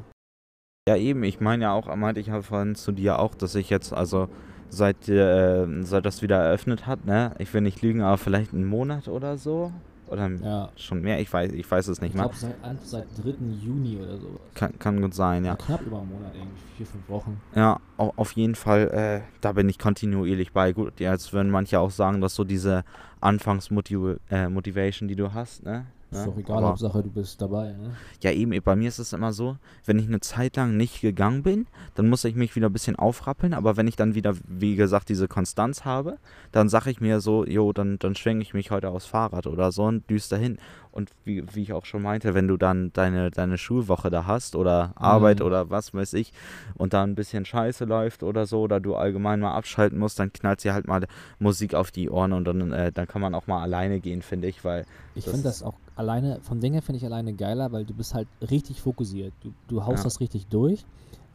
Ja, 0.88 0.96
eben, 0.96 1.24
ich 1.24 1.40
meine 1.40 1.64
ja 1.64 1.72
auch, 1.72 1.94
meinte 1.96 2.20
ich 2.20 2.28
ja 2.28 2.40
vorhin 2.40 2.74
zu 2.74 2.92
dir 2.92 3.18
auch, 3.18 3.34
dass 3.34 3.54
ich 3.56 3.68
jetzt, 3.68 3.92
also 3.92 4.28
seit, 4.70 5.08
äh, 5.08 5.66
seit 5.82 6.04
das 6.04 6.22
wieder 6.22 6.36
eröffnet 6.36 6.86
hat, 6.86 7.04
ne? 7.04 7.32
Ich 7.38 7.52
will 7.54 7.60
nicht 7.60 7.82
lügen, 7.82 8.02
aber 8.02 8.18
vielleicht 8.18 8.52
einen 8.52 8.66
Monat 8.66 9.08
oder 9.08 9.38
so. 9.38 9.72
Oder 10.08 10.30
ja. 10.30 10.70
schon 10.76 11.02
mehr, 11.02 11.20
ich 11.20 11.30
weiß, 11.30 11.52
ich 11.52 11.70
weiß 11.70 11.88
es 11.88 12.00
nicht 12.00 12.14
ich 12.14 12.20
mal. 12.20 12.30
Seit, 12.32 12.54
seit 12.82 13.06
3. 13.22 13.34
Juni 13.62 13.98
oder 13.98 14.16
so. 14.16 14.40
Kann, 14.54 14.78
kann 14.78 15.02
gut 15.02 15.14
sein, 15.14 15.44
ja. 15.44 15.50
ja. 15.52 15.56
Knapp 15.56 15.82
über 15.82 15.98
einen 15.98 16.10
Monat, 16.10 16.34
irgendwie, 16.34 16.56
vier, 16.76 16.86
fünf 16.86 17.08
Wochen. 17.08 17.40
Ja, 17.54 17.78
auf 17.98 18.32
jeden 18.32 18.54
Fall, 18.54 18.88
äh, 18.88 19.20
da 19.40 19.52
bin 19.52 19.68
ich 19.68 19.78
kontinuierlich 19.78 20.52
bei. 20.52 20.72
Gut, 20.72 20.98
jetzt 20.98 21.32
würden 21.32 21.50
manche 21.50 21.78
auch 21.78 21.90
sagen, 21.90 22.22
dass 22.22 22.34
so 22.34 22.44
diese 22.44 22.84
Anfangsmotivation, 23.20 25.08
äh, 25.08 25.08
die 25.08 25.16
du 25.16 25.34
hast, 25.34 25.64
ne? 25.64 25.86
Ist 26.10 26.26
doch 26.26 26.38
egal, 26.38 26.58
aber, 26.58 26.68
Hauptsache 26.68 27.02
du 27.02 27.10
bist 27.10 27.40
dabei. 27.40 27.72
Ne? 27.72 27.94
Ja, 28.22 28.30
eben, 28.30 28.58
bei 28.62 28.76
mir 28.76 28.88
ist 28.88 28.98
es 28.98 29.12
immer 29.12 29.32
so, 29.32 29.56
wenn 29.84 29.98
ich 29.98 30.06
eine 30.06 30.20
Zeit 30.20 30.56
lang 30.56 30.76
nicht 30.76 31.02
gegangen 31.02 31.42
bin, 31.42 31.66
dann 31.96 32.08
muss 32.08 32.24
ich 32.24 32.34
mich 32.34 32.56
wieder 32.56 32.70
ein 32.70 32.72
bisschen 32.72 32.96
aufrappeln, 32.96 33.52
aber 33.52 33.76
wenn 33.76 33.86
ich 33.86 33.96
dann 33.96 34.14
wieder, 34.14 34.34
wie 34.46 34.74
gesagt, 34.74 35.10
diese 35.10 35.28
Konstanz 35.28 35.84
habe, 35.84 36.16
dann 36.50 36.70
sage 36.70 36.90
ich 36.90 37.02
mir 37.02 37.20
so, 37.20 37.44
jo, 37.44 37.74
dann, 37.74 37.98
dann 37.98 38.14
schwenke 38.14 38.42
ich 38.42 38.54
mich 38.54 38.70
heute 38.70 38.88
aufs 38.88 39.04
Fahrrad 39.04 39.46
oder 39.46 39.70
so 39.70 39.84
und 39.84 40.08
düster 40.08 40.38
hin. 40.38 40.58
Und 40.90 41.10
wie, 41.24 41.44
wie 41.54 41.62
ich 41.62 41.72
auch 41.74 41.84
schon 41.84 42.02
meinte, 42.02 42.34
wenn 42.34 42.48
du 42.48 42.56
dann 42.56 42.90
deine, 42.94 43.30
deine 43.30 43.58
Schulwoche 43.58 44.10
da 44.10 44.26
hast 44.26 44.56
oder 44.56 44.94
Arbeit 44.96 45.40
mhm. 45.40 45.46
oder 45.46 45.70
was 45.70 45.92
weiß 45.92 46.14
ich 46.14 46.32
und 46.74 46.94
da 46.94 47.02
ein 47.02 47.14
bisschen 47.14 47.44
Scheiße 47.44 47.84
läuft 47.84 48.22
oder 48.22 48.46
so 48.46 48.62
oder 48.62 48.80
du 48.80 48.96
allgemein 48.96 49.40
mal 49.40 49.54
abschalten 49.54 49.98
musst, 49.98 50.18
dann 50.18 50.32
knallt 50.32 50.60
sie 50.60 50.72
halt 50.72 50.88
mal 50.88 51.06
Musik 51.38 51.74
auf 51.74 51.90
die 51.90 52.08
Ohren 52.08 52.32
und 52.32 52.46
dann, 52.46 52.72
äh, 52.72 52.90
dann 52.90 53.06
kann 53.06 53.20
man 53.20 53.34
auch 53.34 53.46
mal 53.46 53.62
alleine 53.62 54.00
gehen, 54.00 54.22
finde 54.22 54.48
ich, 54.48 54.64
weil... 54.64 54.86
Ich 55.14 55.24
finde 55.24 55.42
das 55.42 55.62
auch 55.62 55.74
alleine, 55.98 56.40
von 56.40 56.60
Dingen 56.60 56.80
finde 56.80 56.98
ich 56.98 57.04
alleine 57.04 57.34
geiler, 57.34 57.72
weil 57.72 57.84
du 57.84 57.92
bist 57.92 58.14
halt 58.14 58.28
richtig 58.50 58.80
fokussiert. 58.80 59.32
Du, 59.42 59.52
du 59.66 59.84
haust 59.84 59.98
ja. 59.98 60.04
das 60.04 60.20
richtig 60.20 60.46
durch. 60.46 60.84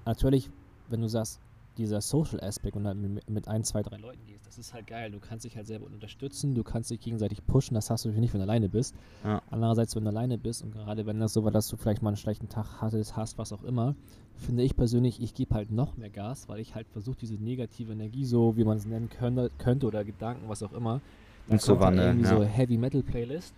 Natürlich, 0.06 0.50
wenn 0.90 1.02
du 1.02 1.08
sagst, 1.08 1.40
dieser 1.78 2.02
Social 2.02 2.40
Aspekt 2.42 2.76
und 2.76 2.84
dann 2.84 3.02
mit, 3.16 3.30
mit 3.30 3.48
ein, 3.48 3.64
zwei, 3.64 3.82
drei 3.82 3.98
Leuten 3.98 4.26
gehst, 4.28 4.46
das 4.46 4.58
ist 4.60 4.74
halt 4.74 4.88
geil. 4.88 5.12
Du 5.12 5.20
kannst 5.20 5.44
dich 5.44 5.56
halt 5.56 5.66
selber 5.66 5.88
unterstützen, 5.88 6.54
du 6.54 6.64
kannst 6.64 6.92
dich 6.92 7.00
gegenseitig 7.00 7.46
pushen, 7.46 7.74
das 7.74 7.90
hast 7.90 8.06
du 8.06 8.10
nicht, 8.10 8.34
wenn 8.34 8.40
du 8.40 8.46
alleine 8.46 8.70
bist. 8.70 8.96
Ja. 9.24 9.42
Andererseits, 9.50 9.96
wenn 9.96 10.04
du 10.04 10.10
alleine 10.12 10.38
bist 10.38 10.64
und 10.64 10.72
gerade 10.72 11.06
wenn 11.06 11.20
das 11.20 11.34
so 11.34 11.44
war, 11.44 11.52
dass 11.52 11.68
du 11.68 11.76
vielleicht 11.76 12.04
mal 12.04 12.10
einen 12.10 12.18
schlechten 12.18 12.48
Tag 12.48 12.82
hattest, 12.82 13.18
hast, 13.18 13.38
was 13.40 13.52
auch 13.52 13.64
immer, 13.64 13.96
finde 14.38 14.64
ich 14.64 14.76
persönlich, 14.76 15.22
ich 15.22 15.34
gebe 15.34 15.56
halt 15.56 15.72
noch 15.72 15.98
mehr 15.98 16.12
Gas, 16.12 16.48
weil 16.48 16.60
ich 16.60 16.76
halt 16.76 16.88
versuche, 16.90 17.18
diese 17.20 17.36
negative 17.36 17.92
Energie, 17.92 18.26
so 18.26 18.56
wie 18.56 18.64
man 18.64 18.78
es 18.78 18.86
nennen 18.86 19.10
könnte, 19.10 19.50
könnte 19.58 19.88
oder 19.88 20.04
Gedanken, 20.04 20.48
was 20.48 20.62
auch 20.62 20.74
immer, 20.74 21.02
und 21.48 21.60
zu 21.60 21.80
wandeln. 21.80 22.20
Irgendwie 22.20 22.30
ja. 22.30 22.38
so 22.38 22.44
Heavy 22.44 22.78
Metal 22.78 23.02
Playlist 23.02 23.54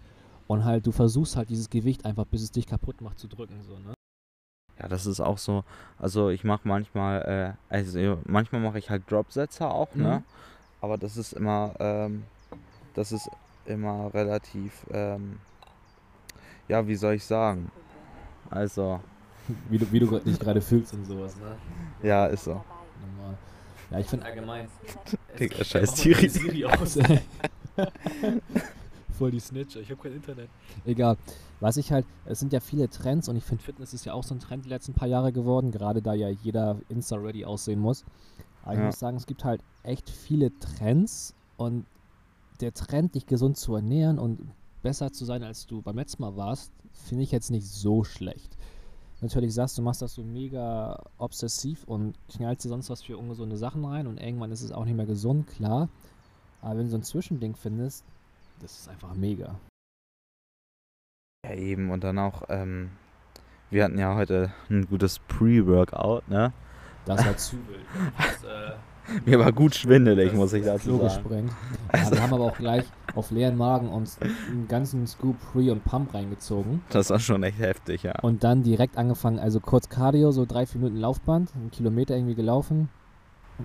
und 0.47 0.65
halt 0.65 0.85
du 0.85 0.91
versuchst 0.91 1.35
halt 1.35 1.49
dieses 1.49 1.69
Gewicht 1.69 2.05
einfach, 2.05 2.25
bis 2.25 2.43
es 2.43 2.51
dich 2.51 2.67
kaputt 2.67 3.01
macht, 3.01 3.19
zu 3.19 3.27
drücken, 3.27 3.63
so, 3.63 3.77
ne? 3.77 3.93
Ja, 4.79 4.87
das 4.89 5.05
ist 5.05 5.21
auch 5.21 5.37
so. 5.37 5.63
Also 5.97 6.29
ich 6.29 6.43
mache 6.43 6.67
manchmal, 6.67 7.55
äh, 7.71 7.73
also 7.73 8.19
manchmal 8.25 8.61
mache 8.61 8.77
ich 8.77 8.89
halt 8.89 9.09
Dropsetzer 9.09 9.71
auch, 9.71 9.93
ne? 9.95 10.03
mhm. 10.03 10.09
ne? 10.09 10.23
Aber 10.81 10.97
das 10.97 11.17
ist 11.17 11.33
immer, 11.33 11.73
ähm, 11.79 12.23
das 12.93 13.11
ist 13.11 13.29
immer 13.65 14.13
relativ, 14.13 14.85
ähm, 14.91 15.39
ja, 16.67 16.87
wie 16.87 16.95
soll 16.95 17.15
ich 17.15 17.23
sagen? 17.23 17.71
Also. 18.49 18.99
Wie 19.69 19.77
du, 19.77 19.91
wie 19.91 19.99
du 19.99 20.19
dich 20.19 20.39
gerade 20.39 20.59
fühlst 20.59 20.91
und 20.95 21.05
sowas, 21.05 21.35
ne? 21.37 21.55
Ja, 22.01 22.25
ist 22.25 22.45
so. 22.45 22.53
Normal. 22.53 23.37
Ja, 23.91 23.99
ich 23.99 24.07
finde 24.07 24.25
allgemein. 24.25 24.67
Digga, 25.39 25.63
scheiß 25.63 25.97
Siri. 25.97 26.27
Siri 26.29 26.65
aus, 26.65 26.97
ey. 26.97 27.21
Voll 29.17 29.31
die 29.31 29.39
Snitch, 29.39 29.75
ich 29.77 29.89
habe 29.89 30.01
kein 30.01 30.13
Internet. 30.13 30.49
Egal. 30.85 31.17
Was 31.59 31.77
ich 31.77 31.91
halt, 31.91 32.05
es 32.25 32.39
sind 32.39 32.51
ja 32.51 32.59
viele 32.59 32.89
Trends 32.89 33.29
und 33.29 33.37
ich 33.37 33.43
finde 33.43 33.63
Fitness 33.63 33.93
ist 33.93 34.05
ja 34.05 34.13
auch 34.13 34.23
so 34.23 34.35
ein 34.35 34.39
Trend 34.39 34.65
die 34.65 34.69
letzten 34.69 34.93
paar 34.93 35.07
Jahre 35.07 35.31
geworden, 35.31 35.71
gerade 35.71 36.01
da 36.01 36.13
ja 36.13 36.29
jeder 36.29 36.77
Insta-ready 36.89 37.45
aussehen 37.45 37.79
muss. 37.79 38.03
Aber 38.63 38.73
ja. 38.73 38.79
ich 38.79 38.85
muss 38.85 38.99
sagen, 38.99 39.15
es 39.15 39.25
gibt 39.25 39.43
halt 39.43 39.61
echt 39.83 40.09
viele 40.09 40.51
Trends 40.59 41.33
und 41.57 41.85
der 42.61 42.73
Trend, 42.73 43.15
dich 43.15 43.25
gesund 43.25 43.57
zu 43.57 43.75
ernähren 43.75 44.19
und 44.19 44.39
besser 44.81 45.11
zu 45.11 45.25
sein, 45.25 45.43
als 45.43 45.65
du 45.65 45.81
beim 45.81 45.97
letzten 45.97 46.21
Mal 46.21 46.35
warst, 46.35 46.71
finde 46.91 47.23
ich 47.23 47.31
jetzt 47.31 47.51
nicht 47.51 47.67
so 47.67 48.03
schlecht. 48.03 48.57
Natürlich 49.21 49.53
sagst 49.53 49.77
du, 49.77 49.81
machst 49.81 50.01
das 50.01 50.13
so 50.13 50.23
mega 50.23 51.01
obsessiv 51.17 51.85
und 51.85 52.15
knallst 52.29 52.65
dir 52.65 52.69
sonst 52.69 52.89
was 52.89 53.01
für 53.01 53.17
ungesunde 53.17 53.57
Sachen 53.57 53.85
rein 53.85 54.07
und 54.07 54.19
irgendwann 54.19 54.51
ist 54.51 54.61
es 54.61 54.71
auch 54.71 54.85
nicht 54.85 54.95
mehr 54.95 55.05
gesund, 55.05 55.47
klar. 55.47 55.89
Aber 56.61 56.77
wenn 56.77 56.85
du 56.85 56.91
so 56.91 56.97
ein 56.97 57.03
Zwischending 57.03 57.55
findest, 57.55 58.03
das 58.59 58.79
ist 58.79 58.89
einfach 58.89 59.13
mega. 59.13 59.55
Ja, 61.45 61.53
eben. 61.53 61.91
Und 61.91 62.03
dann 62.03 62.17
auch, 62.19 62.43
ähm, 62.49 62.91
wir 63.69 63.83
hatten 63.83 63.97
ja 63.99 64.15
heute 64.15 64.51
ein 64.69 64.87
gutes 64.87 65.19
Pre-Workout, 65.19 66.27
ne? 66.27 66.53
Das 67.05 67.25
war 67.25 67.37
zu 67.37 67.57
wild. 67.67 67.85
Das, 68.17 68.43
äh, 68.43 68.73
Mir 69.29 69.37
war 69.37 69.51
gut 69.51 69.75
schwindelig, 69.75 70.33
muss 70.33 70.53
ich 70.53 70.65
dazu 70.65 70.97
sagen. 70.97 71.03
gesprengt. 71.03 71.51
Ja, 71.93 72.11
wir 72.11 72.21
haben 72.23 72.33
aber 72.33 72.45
auch 72.45 72.57
gleich 72.57 72.85
auf 73.13 73.29
leeren 73.29 73.55
Magen 73.55 73.89
uns 73.89 74.17
einen 74.19 74.67
ganzen 74.67 75.05
Scoop 75.05 75.35
Pre 75.51 75.71
und 75.71 75.83
Pump 75.85 76.13
reingezogen. 76.15 76.81
Das 76.89 77.11
war 77.11 77.19
schon 77.19 77.43
echt 77.43 77.59
heftig, 77.59 78.01
ja. 78.03 78.13
Und 78.23 78.43
dann 78.43 78.63
direkt 78.63 78.97
angefangen, 78.97 79.37
also 79.37 79.59
kurz 79.59 79.89
Cardio, 79.89 80.31
so 80.31 80.45
drei, 80.45 80.65
vier 80.65 80.81
Minuten 80.81 80.97
Laufband, 80.99 81.53
einen 81.55 81.69
Kilometer 81.69 82.15
irgendwie 82.15 82.33
gelaufen. 82.35 82.89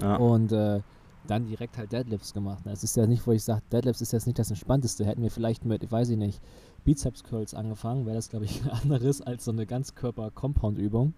ja. 0.03 0.17
Und 0.17 0.53
äh, 0.53 0.83
dann 1.25 1.47
direkt 1.47 1.79
halt 1.79 1.93
Deadlifts 1.93 2.33
gemacht. 2.33 2.65
Es 2.67 2.83
ist 2.83 2.97
ja 2.97 3.07
nicht, 3.07 3.27
wo 3.27 3.33
ich 3.33 3.45
sage, 3.45 3.63
Deadlifts 3.73 4.01
ist 4.01 4.13
jetzt 4.13 4.27
nicht 4.27 4.39
das 4.39 4.51
Entspannteste. 4.51 5.05
Hätten 5.05 5.23
wir 5.23 5.31
vielleicht 5.31 5.65
mit, 5.65 5.83
ich 5.83 5.93
weiß 5.93 6.09
ich 6.11 6.17
nicht, 6.17 6.41
Bizeps 6.85 7.25
Curls 7.25 7.55
angefangen, 7.55 8.07
wäre 8.07 8.17
das, 8.17 8.29
glaube 8.31 8.47
ich, 8.47 8.63
anderes 8.83 9.21
als 9.21 9.45
so 9.45 9.53
eine 9.53 9.67
Ganzkörper-Compound-Übung. 9.67 11.15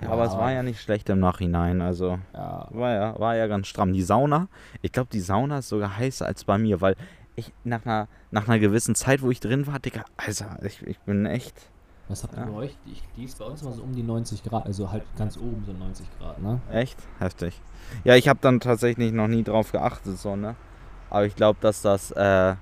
Ja, 0.00 0.10
aber 0.10 0.24
es 0.24 0.32
war 0.32 0.50
ja 0.50 0.62
nicht 0.62 0.80
schlecht 0.80 1.10
im 1.10 1.20
Nachhinein, 1.20 1.82
also 1.82 2.18
Ja, 2.32 2.68
war 2.70 2.94
ja, 2.94 3.18
war 3.18 3.36
ja 3.36 3.46
ganz 3.46 3.66
stramm. 3.66 3.92
Die 3.92 4.02
Sauna, 4.02 4.48
ich 4.80 4.92
glaube, 4.92 5.10
die 5.12 5.20
Sauna 5.20 5.58
ist 5.58 5.68
sogar 5.68 5.98
heißer 5.98 6.24
als 6.24 6.44
bei 6.44 6.56
mir, 6.56 6.80
weil 6.80 6.96
ich 7.36 7.52
nach 7.64 7.84
einer, 7.84 8.08
nach 8.30 8.48
einer 8.48 8.58
gewissen 8.58 8.94
Zeit, 8.94 9.20
wo 9.20 9.30
ich 9.30 9.40
drin 9.40 9.66
war, 9.66 9.78
Digga, 9.78 10.04
Alter, 10.16 10.58
ich, 10.64 10.82
ich 10.86 10.98
bin 11.00 11.26
echt, 11.26 11.70
was 12.10 12.22
habt 12.22 12.34
ihr 12.34 12.40
Ja. 12.40 12.46
bei 12.46 12.52
euch? 12.52 12.76
Die, 12.86 12.96
die 13.16 13.24
ist 13.24 13.38
bei 13.38 13.44
uns 13.44 13.62
immer 13.62 13.72
so 13.72 13.82
um 13.82 13.94
die 13.94 14.02
90 14.02 14.42
Grad, 14.44 14.66
also 14.66 14.90
halt 14.90 15.04
ganz 15.16 15.36
oben 15.36 15.62
so 15.64 15.72
90 15.72 16.06
Grad, 16.18 16.40
ne? 16.42 16.60
echt 16.72 16.98
heftig. 17.18 17.60
Ja, 18.04 18.14
ich 18.16 18.28
habe 18.28 18.38
dann 18.42 18.60
tatsächlich 18.60 19.12
noch 19.12 19.28
nie 19.28 19.42
drauf 19.42 19.72
geachtet, 19.72 20.18
so, 20.18 20.36
ne? 20.36 20.54
Aber 21.08 21.24
ich 21.26 21.34
glaube, 21.36 21.58
dass 21.60 21.82
das, 21.82 22.10
äh, 22.12 22.54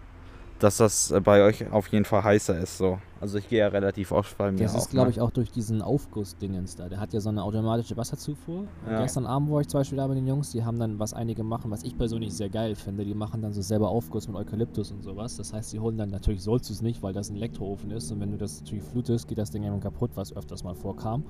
dass 0.58 0.78
das 0.78 1.10
äh, 1.10 1.20
bei 1.20 1.42
euch 1.44 1.70
auf 1.72 1.88
jeden 1.88 2.04
Fall 2.04 2.24
heißer 2.24 2.58
ist, 2.58 2.78
so. 2.78 2.98
Also 3.20 3.38
ich 3.38 3.48
gehe 3.48 3.58
ja 3.60 3.68
relativ 3.68 4.12
oft 4.12 4.38
bei 4.38 4.52
mir 4.52 4.58
Das 4.60 4.74
ist, 4.76 4.90
glaube 4.90 5.08
ne? 5.08 5.12
ich, 5.12 5.20
auch 5.20 5.30
durch 5.30 5.50
diesen 5.50 5.82
Aufguss-Dingens 5.82 6.76
da. 6.76 6.88
Der 6.88 7.00
hat 7.00 7.12
ja 7.12 7.20
so 7.20 7.28
eine 7.30 7.42
automatische 7.42 7.96
Wasserzufuhr. 7.96 8.64
Ja. 8.88 9.02
Gestern 9.02 9.26
Abend 9.26 9.50
war 9.50 9.60
ich 9.60 9.68
zum 9.68 9.80
Beispiel 9.80 9.98
da 9.98 10.06
mit 10.06 10.16
den 10.18 10.26
Jungs, 10.26 10.50
die 10.52 10.64
haben 10.64 10.78
dann, 10.78 10.98
was 10.98 11.14
einige 11.14 11.42
machen, 11.42 11.70
was 11.70 11.82
ich 11.82 11.96
persönlich 11.98 12.32
sehr 12.34 12.48
geil 12.48 12.74
finde, 12.76 13.04
die 13.04 13.14
machen 13.14 13.42
dann 13.42 13.52
so 13.52 13.62
selber 13.62 13.88
Aufguss 13.88 14.28
mit 14.28 14.36
Eukalyptus 14.36 14.92
und 14.92 15.02
sowas. 15.02 15.36
Das 15.36 15.52
heißt, 15.52 15.70
sie 15.70 15.80
holen 15.80 15.96
dann, 15.98 16.10
natürlich 16.10 16.42
sollst 16.42 16.68
du 16.70 16.74
es 16.74 16.82
nicht, 16.82 17.02
weil 17.02 17.12
das 17.12 17.30
ein 17.30 17.36
Elektroofen 17.36 17.90
ist 17.90 18.10
und 18.12 18.20
wenn 18.20 18.30
du 18.30 18.36
das 18.38 18.60
natürlich 18.60 18.84
flutest, 18.84 19.26
geht 19.26 19.38
das 19.38 19.50
Ding 19.50 19.62
irgendwann 19.64 19.82
kaputt, 19.92 20.12
was 20.14 20.34
öfters 20.36 20.62
mal 20.62 20.74
vorkam. 20.74 21.24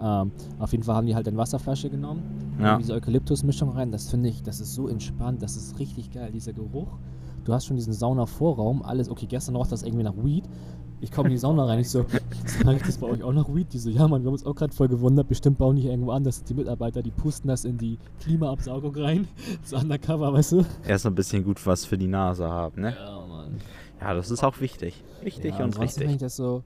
Ähm, 0.00 0.32
auf 0.58 0.72
jeden 0.72 0.84
Fall 0.84 0.96
haben 0.96 1.06
die 1.06 1.14
halt 1.14 1.26
eine 1.26 1.38
Wasserflasche 1.38 1.88
genommen, 1.88 2.56
Ja. 2.60 2.76
diese 2.76 2.92
Eukalyptus-Mischung 2.92 3.70
rein. 3.70 3.90
Das 3.90 4.10
finde 4.10 4.28
ich, 4.28 4.42
das 4.42 4.60
ist 4.60 4.74
so 4.74 4.88
entspannt, 4.88 5.42
das 5.42 5.56
ist 5.56 5.78
richtig 5.78 6.10
geil, 6.10 6.30
dieser 6.32 6.52
Geruch. 6.52 6.88
Du 7.46 7.52
hast 7.54 7.66
schon 7.66 7.76
diesen 7.76 7.92
Sauna-Vorraum, 7.92 8.82
alles, 8.82 9.08
okay, 9.08 9.26
gestern 9.26 9.54
roch 9.54 9.68
das 9.68 9.84
irgendwie 9.84 10.02
nach 10.02 10.16
Weed. 10.16 10.42
Ich 11.00 11.12
komme 11.12 11.28
in 11.28 11.34
die 11.34 11.38
Sauna 11.38 11.64
rein, 11.64 11.78
ich 11.78 11.88
so, 11.88 12.04
sag 12.64 12.74
ich 12.74 12.82
das 12.82 12.98
bei 12.98 13.06
euch 13.06 13.22
auch 13.22 13.32
nach 13.32 13.48
Weed? 13.54 13.72
Die 13.72 13.78
so, 13.78 13.88
ja 13.88 14.08
Mann, 14.08 14.22
wir 14.22 14.26
haben 14.26 14.32
uns 14.32 14.44
auch 14.44 14.56
gerade 14.56 14.74
voll 14.74 14.88
gewundert, 14.88 15.28
bestimmt 15.28 15.56
bauen 15.56 15.76
die 15.76 15.82
hier 15.82 15.92
irgendwo 15.92 16.10
an, 16.10 16.24
das 16.24 16.38
sind 16.38 16.48
die 16.48 16.54
Mitarbeiter, 16.54 17.02
die 17.02 17.12
pusten 17.12 17.46
das 17.46 17.64
in 17.64 17.78
die 17.78 17.98
Klimaabsaugung 18.18 18.96
rein, 18.96 19.28
so 19.62 19.76
undercover, 19.76 20.32
weißt 20.32 20.52
du? 20.52 20.64
Erst 20.88 21.06
ein 21.06 21.14
bisschen 21.14 21.44
gut 21.44 21.64
was 21.64 21.84
für 21.84 21.96
die 21.96 22.08
Nase 22.08 22.48
haben, 22.48 22.82
ne? 22.82 22.96
Ja, 22.98 23.26
Mann. 23.28 23.60
Ja, 24.00 24.12
das 24.14 24.32
ist 24.32 24.42
auch 24.42 24.60
wichtig. 24.60 25.04
Wichtig 25.22 25.54
ja, 25.56 25.64
und 25.64 25.78
richtig. 25.78 26.10
ich 26.10 26.16
das 26.16 26.34
so, 26.34 26.64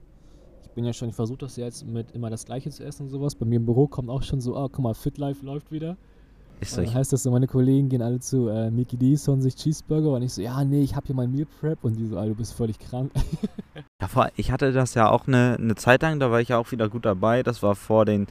ich 0.63 0.71
bin 0.71 0.83
ja 0.83 0.93
schon, 0.93 1.09
ich 1.09 1.15
versuche 1.15 1.37
das 1.37 1.57
jetzt 1.57 1.85
mit 1.85 2.09
immer 2.11 2.31
das 2.31 2.45
Gleiche 2.45 2.71
zu 2.71 2.83
essen 2.83 3.03
und 3.03 3.09
sowas. 3.09 3.35
Bei 3.35 3.45
mir 3.45 3.57
im 3.57 3.65
Büro 3.65 3.85
kommt 3.85 4.09
auch 4.09 4.23
schon 4.23 4.41
so, 4.41 4.55
ah, 4.55 4.67
guck 4.71 4.79
mal, 4.79 4.95
Fit 4.95 5.19
Life 5.19 5.45
läuft 5.45 5.71
wieder. 5.71 5.95
Ist 6.61 6.77
dann 6.77 6.93
heißt 6.93 7.11
das 7.11 7.23
so, 7.23 7.31
meine 7.31 7.47
Kollegen 7.47 7.89
gehen 7.89 8.01
alle 8.01 8.19
zu 8.19 8.47
äh, 8.49 8.69
Mickey 8.69 8.95
D's, 8.97 9.27
holen 9.27 9.41
sich 9.41 9.55
Cheeseburger 9.55 10.11
und 10.11 10.21
ich 10.21 10.33
so, 10.33 10.41
ja, 10.41 10.63
nee, 10.63 10.81
ich 10.83 10.95
habe 10.95 11.07
hier 11.07 11.15
mein 11.15 11.31
Meal 11.31 11.47
Prep 11.59 11.83
und 11.83 11.95
die 11.95 12.05
so, 12.07 12.17
ah, 12.17 12.25
du 12.25 12.35
bist 12.35 12.53
völlig 12.53 12.79
krank. 12.79 13.11
Ja, 14.01 14.07
vor, 14.07 14.29
ich 14.35 14.51
hatte 14.51 14.71
das 14.71 14.95
ja 14.95 15.09
auch 15.09 15.27
eine, 15.27 15.57
eine 15.59 15.75
Zeit 15.75 16.01
lang, 16.01 16.19
da 16.19 16.31
war 16.31 16.41
ich 16.41 16.49
ja 16.49 16.57
auch 16.57 16.71
wieder 16.71 16.89
gut 16.89 17.05
dabei. 17.05 17.43
Das 17.43 17.61
war 17.61 17.75
vor 17.75 18.03
den, 18.03 18.25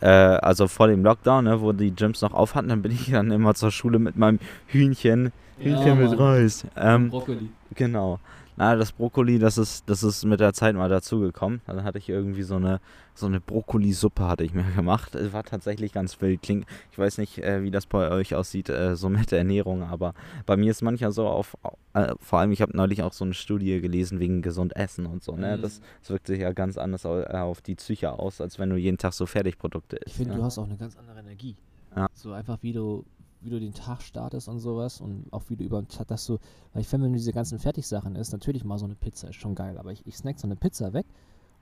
äh, 0.00 0.06
also 0.06 0.68
vor 0.68 0.86
dem 0.86 1.02
Lockdown, 1.02 1.44
ne, 1.44 1.62
wo 1.62 1.72
die 1.72 1.94
Gyms 1.94 2.20
noch 2.20 2.34
auf 2.34 2.54
hatten. 2.54 2.68
Dann 2.68 2.82
bin 2.82 2.92
ich 2.92 3.10
dann 3.10 3.30
immer 3.30 3.54
zur 3.54 3.70
Schule 3.70 3.98
mit 3.98 4.16
meinem 4.16 4.38
Hühnchen, 4.66 5.32
Hühnchen 5.58 5.86
Ja, 5.86 5.94
mit. 5.94 6.18
Reis. 6.18 6.66
Ähm, 6.76 7.08
Brokkoli. 7.08 7.48
genau. 7.74 8.18
Na, 8.58 8.74
das 8.76 8.92
Brokkoli, 8.92 9.38
das 9.38 9.56
ist, 9.56 9.88
das 9.88 10.02
ist 10.02 10.24
mit 10.24 10.40
der 10.40 10.52
Zeit 10.52 10.74
mal 10.74 10.88
dazugekommen. 10.88 11.60
Dann 11.66 11.84
hatte 11.84 11.98
ich 11.98 12.08
irgendwie 12.08 12.42
so 12.42 12.56
eine, 12.56 12.80
so 13.14 13.26
eine 13.26 13.40
Brokkoli-Suppe 13.40 14.26
hatte 14.26 14.42
ich 14.44 14.52
mir 14.52 14.64
gemacht. 14.76 15.14
Es 15.14 15.32
war 15.32 15.44
tatsächlich 15.44 15.92
ganz 15.92 16.20
wild. 16.20 16.42
Klingt, 16.42 16.66
ich 16.90 16.98
weiß 16.98 17.18
nicht, 17.18 17.38
äh, 17.38 17.62
wie 17.62 17.70
das 17.70 17.86
bei 17.86 18.10
euch 18.10 18.34
aussieht, 18.34 18.68
äh, 18.68 18.96
so 18.96 19.08
mit 19.08 19.30
der 19.30 19.38
Ernährung, 19.38 19.82
aber 19.84 20.12
bei 20.44 20.56
mir 20.56 20.70
ist 20.72 20.82
manchmal 20.82 21.12
so 21.12 21.26
auf, 21.28 21.56
äh, 21.94 22.14
vor 22.20 22.40
allem, 22.40 22.50
ich 22.52 22.60
habe 22.60 22.76
neulich 22.76 23.02
auch 23.02 23.12
so 23.12 23.24
eine 23.24 23.34
Studie 23.34 23.80
gelesen 23.80 24.18
wegen 24.18 24.42
gesund 24.42 24.74
essen 24.76 25.06
und 25.06 25.22
so, 25.22 25.36
ne? 25.36 25.56
Mhm. 25.56 25.62
Das, 25.62 25.80
das 26.00 26.10
wirkt 26.10 26.26
sich 26.26 26.40
ja 26.40 26.52
ganz 26.52 26.76
anders 26.78 27.06
au- 27.06 27.20
äh, 27.20 27.36
auf 27.38 27.60
die 27.62 27.76
Psyche 27.76 28.12
aus, 28.12 28.40
als 28.40 28.58
wenn 28.58 28.70
du 28.70 28.76
jeden 28.76 28.98
Tag 28.98 29.12
so 29.12 29.24
Fertigprodukte 29.26 29.96
isst. 29.96 30.06
Ich 30.08 30.14
finde, 30.14 30.30
ne? 30.32 30.38
du 30.38 30.44
hast 30.44 30.58
auch 30.58 30.64
eine 30.66 30.76
ganz 30.76 30.96
andere 30.96 31.20
Energie. 31.20 31.54
Ja. 31.96 32.08
So 32.12 32.32
einfach, 32.32 32.58
wie 32.62 32.72
du, 32.72 33.04
wie 33.40 33.50
du 33.50 33.60
den 33.60 33.72
Tag 33.74 34.02
startest 34.02 34.48
und 34.48 34.58
sowas 34.58 35.00
und 35.00 35.32
auch 35.32 35.44
wie 35.48 35.56
du 35.56 35.64
über 35.64 35.80
den 35.80 35.88
Tag, 35.88 36.08
dass 36.08 36.26
du, 36.26 36.38
weil 36.72 36.82
ich 36.82 36.88
finde, 36.88 37.04
wenn 37.06 37.12
du 37.12 37.18
diese 37.18 37.32
ganzen 37.32 37.58
Fertigsachen 37.58 38.16
isst, 38.16 38.32
natürlich 38.32 38.64
mal 38.64 38.78
so 38.78 38.84
eine 38.86 38.94
Pizza 38.96 39.28
ist 39.28 39.36
schon 39.36 39.54
geil, 39.54 39.78
aber 39.78 39.92
ich, 39.92 40.06
ich 40.06 40.16
snack 40.16 40.38
so 40.38 40.46
eine 40.46 40.56
Pizza 40.56 40.92
weg 40.92 41.06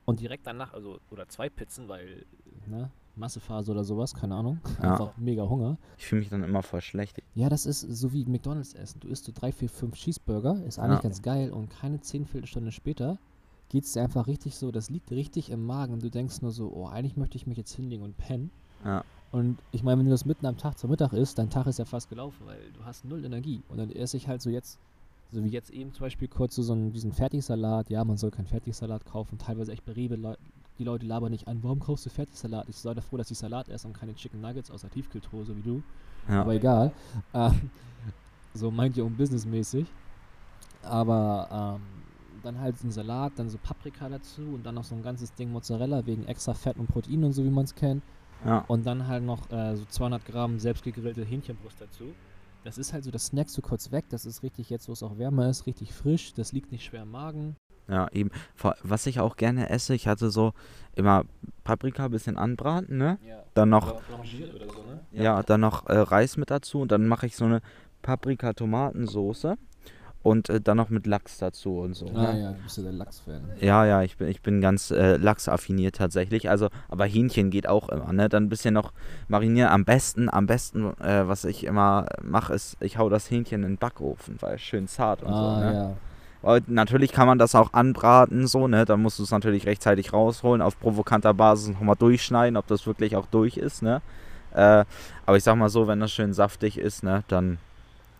und 0.04 0.20
direkt 0.20 0.46
danach, 0.46 0.72
also, 0.72 0.98
oder 1.10 1.28
zwei 1.28 1.48
Pizzen, 1.50 1.88
weil, 1.88 2.24
ne, 2.66 2.90
Massephase 3.16 3.70
oder 3.72 3.82
sowas, 3.82 4.14
keine 4.14 4.34
Ahnung, 4.34 4.60
Ja. 4.82 4.90
einfach 4.92 5.16
mega 5.16 5.48
Hunger. 5.48 5.78
Ich 5.98 6.06
fühle 6.06 6.20
mich 6.20 6.28
dann 6.28 6.42
immer 6.42 6.62
voll 6.62 6.80
schlecht. 6.82 7.22
Ja, 7.34 7.48
das 7.48 7.64
ist 7.66 7.80
so 7.80 8.12
wie 8.12 8.24
McDonalds 8.26 8.74
essen. 8.74 9.00
Du 9.00 9.08
isst 9.08 9.24
so 9.24 9.32
drei, 9.34 9.52
vier, 9.52 9.70
fünf 9.70 9.96
Cheeseburger, 9.96 10.62
ist 10.64 10.78
eigentlich 10.78 10.98
Ja. 10.98 11.02
ganz 11.02 11.22
geil 11.22 11.50
und 11.50 11.70
keine 11.70 12.00
zehn 12.00 12.26
Viertelstunde 12.26 12.72
später 12.72 13.18
geht's 13.68 13.94
dir 13.94 14.02
einfach 14.02 14.26
richtig 14.28 14.54
so, 14.56 14.70
das 14.70 14.90
liegt 14.90 15.10
richtig 15.10 15.50
im 15.50 15.64
Magen 15.66 15.92
und 15.94 16.02
du 16.02 16.08
denkst 16.10 16.40
nur 16.42 16.52
so, 16.52 16.70
oh, 16.72 16.86
eigentlich 16.86 17.16
möchte 17.16 17.36
ich 17.36 17.46
mich 17.48 17.56
jetzt 17.58 17.72
hinlegen 17.74 18.04
und 18.04 18.16
pennen. 18.16 18.50
Ja. 18.84 19.02
Und 19.32 19.58
ich 19.72 19.82
meine, 19.82 19.98
wenn 19.98 20.06
du 20.06 20.10
das 20.10 20.24
mitten 20.24 20.46
am 20.46 20.56
Tag 20.56 20.78
zum 20.78 20.90
Mittag 20.90 21.12
isst, 21.12 21.38
dein 21.38 21.50
Tag 21.50 21.66
ist 21.66 21.78
ja 21.78 21.84
fast 21.84 22.08
gelaufen, 22.08 22.46
weil 22.46 22.60
du 22.72 22.84
hast 22.84 23.04
null 23.04 23.24
Energie. 23.24 23.62
Und 23.68 23.78
dann 23.78 23.90
esse 23.90 24.16
ich 24.16 24.28
halt 24.28 24.40
so 24.40 24.50
jetzt, 24.50 24.78
so 25.30 25.42
wie 25.44 25.48
jetzt 25.48 25.70
eben 25.70 25.92
zum 25.92 26.04
Beispiel 26.04 26.28
kurz 26.28 26.54
so, 26.54 26.62
so 26.62 26.72
einen, 26.72 26.92
diesen 26.92 27.12
Fertigsalat. 27.12 27.90
Ja, 27.90 28.04
man 28.04 28.16
soll 28.16 28.30
keinen 28.30 28.46
Fertigsalat 28.46 29.04
kaufen. 29.04 29.38
Teilweise 29.38 29.72
echt 29.72 29.84
bei 29.84 29.92
Rewe, 29.92 30.16
Leu 30.16 30.34
die 30.78 30.84
Leute 30.84 31.06
labern 31.06 31.30
nicht 31.30 31.48
an, 31.48 31.62
warum 31.62 31.80
kaufst 31.80 32.06
du 32.06 32.10
Fertigsalat? 32.10 32.68
Ich 32.68 32.76
sei 32.76 32.92
doch 32.94 33.02
froh, 33.02 33.16
dass 33.16 33.30
ich 33.30 33.38
Salat 33.38 33.68
esse 33.68 33.86
und 33.86 33.94
keine 33.94 34.14
Chicken 34.14 34.40
Nuggets 34.40 34.70
aus 34.70 34.82
der 34.82 34.90
Tiefkühltruhe, 34.90 35.44
so 35.44 35.56
wie 35.56 35.62
du. 35.62 35.82
Ja. 36.28 36.42
Aber 36.42 36.54
egal. 36.54 36.92
Ähm, 37.32 37.70
so 38.54 38.70
meint 38.70 38.96
ihr 38.96 39.04
um 39.04 39.16
businessmäßig. 39.16 39.86
Aber 40.82 41.78
ähm, 41.78 41.82
dann 42.42 42.60
halt 42.60 42.78
so 42.78 42.86
ein 42.86 42.90
Salat, 42.90 43.32
dann 43.36 43.48
so 43.48 43.58
Paprika 43.58 44.08
dazu 44.08 44.42
und 44.42 44.64
dann 44.64 44.74
noch 44.74 44.84
so 44.84 44.94
ein 44.94 45.02
ganzes 45.02 45.32
Ding 45.34 45.50
Mozzarella 45.50 46.04
wegen 46.06 46.26
extra 46.26 46.54
Fett 46.54 46.76
und 46.76 46.88
Protein 46.88 47.24
und 47.24 47.32
so, 47.32 47.44
wie 47.44 47.50
man 47.50 47.64
es 47.64 47.74
kennt. 47.74 48.02
Ja. 48.44 48.64
Und 48.68 48.86
dann 48.86 49.08
halt 49.08 49.24
noch 49.24 49.50
äh, 49.50 49.76
so 49.76 49.84
200 49.84 50.24
Gramm 50.24 50.58
selbstgegrillte 50.58 51.24
Hähnchenbrust 51.24 51.80
dazu. 51.80 52.14
Das 52.64 52.78
ist 52.78 52.92
halt 52.92 53.04
so, 53.04 53.10
das 53.10 53.26
snackst 53.26 53.56
du 53.56 53.62
kurz 53.62 53.92
weg. 53.92 54.06
Das 54.10 54.26
ist 54.26 54.42
richtig, 54.42 54.70
jetzt 54.70 54.88
wo 54.88 54.92
es 54.92 55.02
auch 55.02 55.18
wärmer 55.18 55.48
ist, 55.48 55.66
richtig 55.66 55.92
frisch. 55.92 56.34
Das 56.34 56.52
liegt 56.52 56.72
nicht 56.72 56.84
schwer 56.84 57.02
im 57.02 57.10
Magen. 57.12 57.56
Ja, 57.88 58.08
eben. 58.10 58.30
Was 58.82 59.06
ich 59.06 59.20
auch 59.20 59.36
gerne 59.36 59.70
esse, 59.70 59.94
ich 59.94 60.08
hatte 60.08 60.30
so 60.30 60.52
immer 60.94 61.24
Paprika 61.62 62.06
ein 62.06 62.10
bisschen 62.10 62.36
anbraten, 62.36 62.98
ne? 62.98 63.18
Ja. 63.24 63.44
Dann 63.54 63.68
noch, 63.68 63.92
oder 63.92 64.72
so, 64.72 64.82
ne? 64.82 65.00
ja, 65.12 65.42
dann 65.42 65.60
noch 65.60 65.86
äh, 65.86 65.96
Reis 65.96 66.36
mit 66.36 66.50
dazu 66.50 66.80
und 66.80 66.90
dann 66.90 67.06
mache 67.06 67.26
ich 67.26 67.36
so 67.36 67.44
eine 67.44 67.60
Paprika-Tomatensoße 68.02 69.56
und 70.26 70.50
äh, 70.50 70.60
dann 70.60 70.76
noch 70.76 70.90
mit 70.90 71.06
Lachs 71.06 71.38
dazu 71.38 71.78
und 71.78 71.94
so. 71.94 72.06
Ah 72.12 72.32
ne? 72.32 72.42
ja, 72.42 72.50
du 72.50 72.62
bist 72.64 72.76
ja 72.76 72.82
der 72.82 72.92
Lachs-Fan. 72.92 73.42
Ja, 73.60 73.86
ja, 73.86 74.02
ich 74.02 74.16
bin, 74.16 74.26
ich 74.26 74.42
bin 74.42 74.60
ganz 74.60 74.90
äh, 74.90 75.16
Lachs-affiniert 75.18 75.94
tatsächlich. 75.94 76.50
Also, 76.50 76.68
aber 76.88 77.06
Hähnchen 77.06 77.50
geht 77.50 77.68
auch 77.68 77.88
immer, 77.90 78.12
ne? 78.12 78.28
Dann 78.28 78.44
ein 78.44 78.48
bisschen 78.48 78.74
noch 78.74 78.92
marinieren. 79.28 79.70
Am 79.70 79.84
besten, 79.84 80.28
am 80.28 80.48
besten, 80.48 80.86
äh, 81.00 81.28
was 81.28 81.44
ich 81.44 81.62
immer 81.62 82.06
mache, 82.24 82.54
ist, 82.54 82.76
ich 82.80 82.98
hau 82.98 83.08
das 83.08 83.30
Hähnchen 83.30 83.62
in 83.62 83.70
den 83.70 83.78
Backofen, 83.78 84.36
weil 84.40 84.56
es 84.56 84.62
schön 84.62 84.88
zart 84.88 85.22
und 85.22 85.32
Ah 85.32 85.54
so, 85.54 85.60
ne? 85.60 85.74
ja. 85.74 86.60
Natürlich 86.66 87.12
kann 87.12 87.28
man 87.28 87.38
das 87.38 87.54
auch 87.54 87.72
anbraten, 87.72 88.48
so, 88.48 88.66
ne? 88.66 88.84
Dann 88.84 89.00
musst 89.02 89.20
du 89.20 89.22
es 89.22 89.30
natürlich 89.30 89.66
rechtzeitig 89.66 90.12
rausholen, 90.12 90.60
auf 90.60 90.78
provokanter 90.80 91.34
Basis 91.34 91.68
nochmal 91.68 91.96
durchschneiden, 91.96 92.56
ob 92.56 92.66
das 92.66 92.84
wirklich 92.86 93.14
auch 93.14 93.26
durch 93.26 93.56
ist, 93.56 93.82
ne? 93.82 94.02
Äh, 94.52 94.84
aber 95.24 95.36
ich 95.36 95.44
sag 95.44 95.56
mal 95.56 95.68
so, 95.68 95.86
wenn 95.86 96.00
das 96.00 96.10
schön 96.10 96.32
saftig 96.32 96.78
ist, 96.78 97.04
ne, 97.04 97.22
dann. 97.28 97.58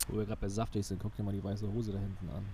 Wo 0.09 0.19
wir 0.19 0.25
gerade 0.25 0.40
bei 0.40 0.49
saftig 0.49 0.87
sind, 0.87 1.01
guck 1.03 1.14
dir 1.16 1.23
mal 1.23 1.33
die 1.33 1.42
weiße 1.42 1.66
Hose 1.73 1.92
da 1.92 1.99
hinten 1.99 2.29
an. 2.35 2.45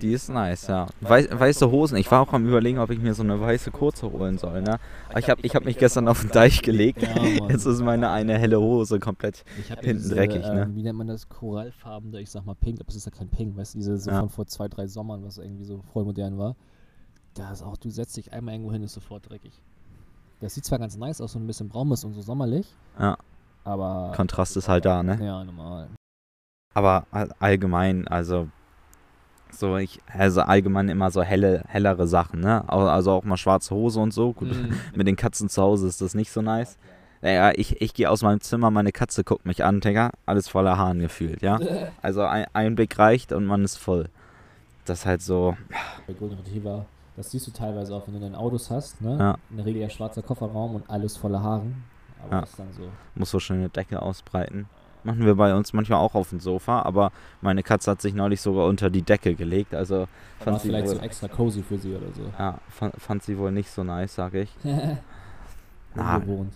Die 0.00 0.12
ist 0.12 0.30
nice, 0.30 0.68
ja. 0.68 0.86
Wei 1.02 1.28
weiße 1.30 1.70
Hosen. 1.70 1.98
Ich 1.98 2.10
war 2.10 2.22
auch 2.22 2.32
am 2.32 2.46
überlegen, 2.48 2.78
ob 2.78 2.88
ich 2.90 2.98
mir 2.98 3.12
so 3.12 3.22
eine 3.22 3.38
weiße 3.38 3.70
kurze 3.70 4.10
holen 4.10 4.38
soll, 4.38 4.62
ne? 4.62 4.78
Aber 5.10 5.18
ich 5.18 5.28
habe 5.28 5.42
ich 5.42 5.54
hab 5.54 5.66
mich 5.66 5.76
gestern 5.76 6.08
auf 6.08 6.22
den 6.22 6.30
Deich 6.30 6.62
gelegt. 6.62 7.02
Ja. 7.02 7.22
Jetzt 7.50 7.66
ist 7.66 7.80
meine 7.82 8.08
eine 8.10 8.38
helle 8.38 8.58
Hose 8.58 8.98
komplett. 9.00 9.44
Ich 9.60 9.70
habe 9.70 9.82
Hinten 9.82 10.08
dreckig, 10.08 10.42
ne? 10.42 10.62
ähm, 10.62 10.74
Wie 10.76 10.82
nennt 10.82 10.96
man 10.96 11.08
das? 11.08 11.28
Korallfarbene, 11.28 12.20
ich 12.22 12.30
sag 12.30 12.46
mal 12.46 12.54
pink, 12.54 12.80
aber 12.80 12.88
es 12.88 12.96
ist 12.96 13.04
ja 13.04 13.12
kein 13.12 13.28
pink, 13.28 13.54
weißt 13.56 13.74
du, 13.74 13.78
diese 13.78 13.98
so 13.98 14.10
Ja. 14.10 14.20
von 14.20 14.30
vor 14.30 14.46
zwei, 14.46 14.66
drei 14.68 14.86
Sommern, 14.86 15.22
was 15.24 15.36
irgendwie 15.36 15.64
so 15.64 15.82
voll 15.92 16.04
modern 16.04 16.38
war. 16.38 16.56
Da 17.34 17.52
ist 17.52 17.62
auch, 17.62 17.76
du 17.76 17.90
setzt 17.90 18.16
dich 18.16 18.32
einmal 18.32 18.54
irgendwo 18.54 18.72
hin, 18.72 18.82
ist 18.82 18.94
sofort 18.94 19.28
dreckig. 19.28 19.52
Das 20.40 20.54
sieht 20.54 20.64
zwar 20.64 20.78
ganz 20.78 20.96
nice 20.96 21.20
aus, 21.20 21.32
so 21.32 21.38
ein 21.38 21.46
bisschen 21.46 21.68
braun 21.68 21.92
ist 21.92 22.02
und 22.04 22.14
so 22.14 22.22
sommerlich, 22.22 22.66
Ja, 22.98 23.18
aber. 23.62 24.12
Kontrast 24.16 24.56
ist 24.56 24.68
halt 24.68 24.86
da, 24.86 25.02
ne? 25.02 25.18
Ja, 25.22 25.44
normal. 25.44 25.88
Aber 26.74 27.06
all- 27.10 27.32
allgemein, 27.38 28.08
also 28.08 28.48
so 29.50 29.76
ich, 29.76 30.00
also 30.16 30.40
allgemein 30.42 30.88
immer 30.88 31.10
so 31.10 31.22
helle, 31.22 31.62
hellere 31.68 32.06
Sachen, 32.08 32.40
ne? 32.40 32.66
Also 32.68 33.12
auch 33.12 33.24
mal 33.24 33.36
schwarze 33.36 33.74
Hose 33.74 34.00
und 34.00 34.12
so. 34.14 34.32
Gut, 34.32 34.48
Mm. 34.50 34.72
mit 34.96 35.06
den 35.06 35.16
Katzen 35.16 35.48
zu 35.48 35.62
Hause 35.62 35.86
ist 35.86 36.00
das 36.00 36.14
nicht 36.14 36.30
so 36.32 36.40
nice. 36.40 36.78
Naja, 37.20 37.52
ich, 37.54 37.80
ich 37.80 37.94
gehe 37.94 38.10
aus 38.10 38.22
meinem 38.22 38.40
Zimmer, 38.40 38.70
meine 38.70 38.90
Katze 38.90 39.22
guckt 39.22 39.46
mich 39.46 39.62
an, 39.62 39.80
Digga, 39.80 40.10
alles 40.26 40.48
voller 40.48 40.76
Haaren 40.78 40.98
gefühlt, 40.98 41.42
ja. 41.42 41.60
Also 42.02 42.22
ein, 42.22 42.46
ein 42.54 42.74
Blick 42.74 42.98
reicht 42.98 43.32
und 43.32 43.44
man 43.44 43.62
ist 43.64 43.76
voll. 43.76 44.08
Das 44.86 45.00
ist 45.00 45.06
halt 45.06 45.22
so, 45.22 45.56
Bei 46.08 46.14
Golden 46.14 46.36
Retriever, 46.38 46.86
das 47.16 47.30
siehst 47.30 47.46
du 47.46 47.50
teilweise 47.52 47.94
auch, 47.94 48.06
wenn 48.08 48.14
du 48.14 48.20
dann 48.20 48.34
Autos 48.34 48.70
hast, 48.70 49.00
ne? 49.02 49.16
Ja. 49.18 49.36
In 49.50 49.58
der 49.58 49.66
Regel 49.66 49.82
ja 49.82 49.90
schwarzer 49.90 50.22
Kofferraum 50.22 50.74
und 50.74 50.88
alles 50.90 51.16
voller 51.16 51.42
Haaren. 51.42 51.84
Aber 52.24 52.36
Ja. 52.38 52.42
ist 52.42 52.58
dann 52.58 52.72
so. 52.72 52.88
muss 53.14 53.30
so 53.30 53.38
schöne 53.38 53.68
Decke 53.68 54.00
ausbreiten. 54.02 54.66
Machen 55.04 55.24
wir 55.26 55.34
bei 55.34 55.54
uns 55.54 55.72
manchmal 55.72 55.98
auch 55.98 56.14
auf 56.14 56.30
dem 56.30 56.40
Sofa, 56.40 56.82
aber 56.82 57.10
meine 57.40 57.62
Katze 57.62 57.90
hat 57.90 58.00
sich 58.00 58.14
neulich 58.14 58.40
sogar 58.40 58.66
unter 58.66 58.88
die 58.88 59.02
Decke 59.02 59.34
gelegt, 59.34 59.74
also 59.74 60.00
War 60.00 60.08
fand 60.40 60.60
sie, 60.60 60.68
vielleicht 60.68 60.88
wohl, 60.88 60.96
so 60.96 61.02
extra 61.02 61.28
cozy 61.28 61.62
für 61.62 61.78
sie 61.78 61.94
oder 61.94 62.06
so. 62.14 62.22
ja, 62.38 62.58
fand, 62.68 62.94
fand 63.00 63.22
sie 63.22 63.36
wohl 63.36 63.50
nicht 63.52 63.70
so 63.70 63.82
nice, 63.82 64.14
sag 64.14 64.34
ich. 64.34 64.50
Na, 65.94 66.16
Ungewohnt. 66.16 66.54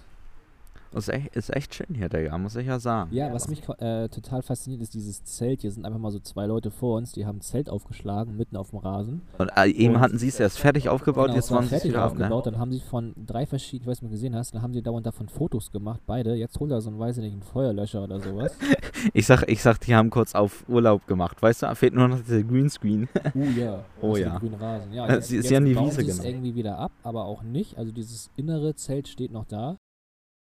Ist 0.97 1.09
echt, 1.09 1.37
ist 1.37 1.55
echt 1.55 1.75
schön 1.75 1.95
hier, 1.95 2.09
Digga, 2.09 2.37
muss 2.39 2.57
ich 2.57 2.67
ja 2.67 2.79
sagen. 2.79 3.15
Ja, 3.15 3.33
was 3.33 3.49
mich 3.49 3.63
äh, 3.79 4.09
total 4.09 4.43
fasziniert, 4.43 4.81
ist 4.83 4.95
dieses 4.95 5.25
Zelt. 5.25 5.61
Hier 5.63 5.71
sind 5.71 5.85
einfach 5.85 5.99
mal 5.99 6.11
so 6.11 6.19
zwei 6.19 6.47
Leute 6.47 6.71
vor 6.71 6.97
uns, 6.97 7.13
die 7.13 7.27
haben 7.27 7.39
ein 7.39 7.41
Zelt 7.43 7.69
aufgeschlagen, 7.71 8.37
mitten 8.37 8.57
auf 8.57 8.71
dem 8.71 8.79
Rasen. 8.79 9.23
Und 9.39 9.51
äh, 9.57 9.69
eben 9.71 9.95
Und- 9.97 10.01
hatten 10.01 10.19
sie 10.19 10.29
es 10.29 10.41
erst 10.41 10.59
fertig 10.59 10.89
aufgebaut, 10.89 11.27
Genau, 11.27 11.37
jetzt 11.37 11.51
waren 11.51 11.61
sie 11.63 11.75
es 11.75 11.83
fertig 11.83 11.91
wieder 11.93 12.03
ab, 12.03 12.15
ne? 12.17 12.25
aufgebaut. 12.25 12.47
Dann 12.47 12.59
haben 12.59 12.73
sie 12.73 12.81
von 12.81 13.15
drei 13.27 13.47
verschiedenen, 13.47 13.83
ich 13.83 13.91
weiß 13.91 14.03
nicht, 14.03 14.11
gesehen 14.13 14.35
hast, 14.37 14.55
dann 14.55 14.63
haben 14.63 14.73
sie 14.75 14.83
dauernd 14.83 15.07
davon 15.07 15.29
Fotos 15.29 15.71
gemacht, 15.71 16.01
beide. 16.07 16.35
Jetzt 16.35 16.59
holt 16.61 16.71
er 16.71 16.81
so 16.81 16.91
einen, 16.91 16.99
weiß 16.99 17.19
ich 17.19 17.23
nicht, 17.25 17.33
einen 17.33 17.43
Feuerlöscher 17.43 18.03
oder 18.05 18.21
sowas. 18.21 18.53
Ich 19.13 19.27
sag, 19.27 19.45
ich 19.49 19.63
sag, 19.63 19.79
die 19.81 19.95
haben 19.95 20.09
kurz 20.11 20.35
auf 20.35 20.65
Urlaub 20.69 21.07
gemacht, 21.07 21.41
weißt 21.41 21.63
du, 21.63 21.75
fehlt 21.75 21.95
nur 21.95 22.09
noch 22.09 22.21
der 22.29 22.43
Greenscreen. 22.43 23.09
Uh, 23.35 23.43
ja. 23.57 23.85
Oh 24.01 24.17
ja. 24.17 24.39
grüne 24.39 24.59
Rasen. 24.59 24.93
Ja, 24.93 25.07
Äh, 25.07 25.13
jetzt, 25.17 25.29
sie- 25.29 25.37
sie 25.43 25.49
jetzt 25.49 25.55
haben 25.55 25.65
die 25.67 25.79
Wiese 25.79 26.01
sie 26.03 26.09
es 26.11 26.17
genommen. 26.19 26.27
irgendwie 26.35 26.55
wieder 26.55 26.79
ab, 26.79 26.93
aber 27.03 27.25
auch 27.27 27.43
nicht. 27.43 27.77
Also 27.77 27.93
dieses 27.93 28.31
innere 28.37 28.75
Zelt 28.75 29.07
steht 29.09 29.33
noch 29.33 29.45
da. 29.45 29.77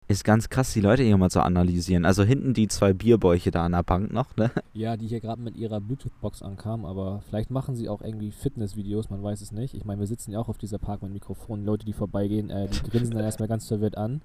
Ist 0.09 0.23
ganz 0.25 0.49
krass, 0.49 0.73
die 0.73 0.81
Leute 0.81 1.03
hier 1.03 1.17
mal 1.17 1.31
zu 1.31 1.41
analysieren. 1.43 2.05
Also 2.05 2.23
hinten 2.23 2.55
die 2.55 2.69
zwei 2.69 2.93
Bierbäuche 2.93 3.51
da 3.51 3.65
an 3.65 3.73
der 3.73 3.83
Bank 3.83 4.13
noch, 4.13 4.37
ne? 4.37 4.53
Ja, 4.73 4.97
die 4.97 5.09
hier 5.09 5.19
gerade 5.21 5.43
mit 5.43 5.57
ihrer 5.57 5.81
Bluetooth-Box 5.81 6.43
ankamen, 6.43 6.87
aber 6.87 7.23
vielleicht 7.29 7.51
machen 7.51 7.75
sie 7.75 7.89
auch 7.89 8.03
irgendwie 8.03 8.31
Fitnessvideos, 8.31 9.11
man 9.11 9.21
weiß 9.25 9.41
es 9.41 9.51
nicht. 9.51 9.75
Ich 9.75 9.85
meine, 9.85 9.99
wir 9.99 10.07
sitzen 10.07 10.31
ja 10.31 10.39
auch 10.39 10.49
auf 10.49 10.59
dieser 10.59 10.79
Park 10.79 11.03
mit 11.03 11.13
Mikrofon. 11.13 11.65
Leute, 11.65 11.85
die 11.85 11.93
vorbeigehen, 11.93 12.51
äh, 12.51 12.69
die 12.69 12.89
grinsen 12.89 13.15
dann 13.17 13.25
erstmal 13.25 13.49
ganz 13.49 13.67
verwirrt 13.67 13.97
an. 13.97 14.23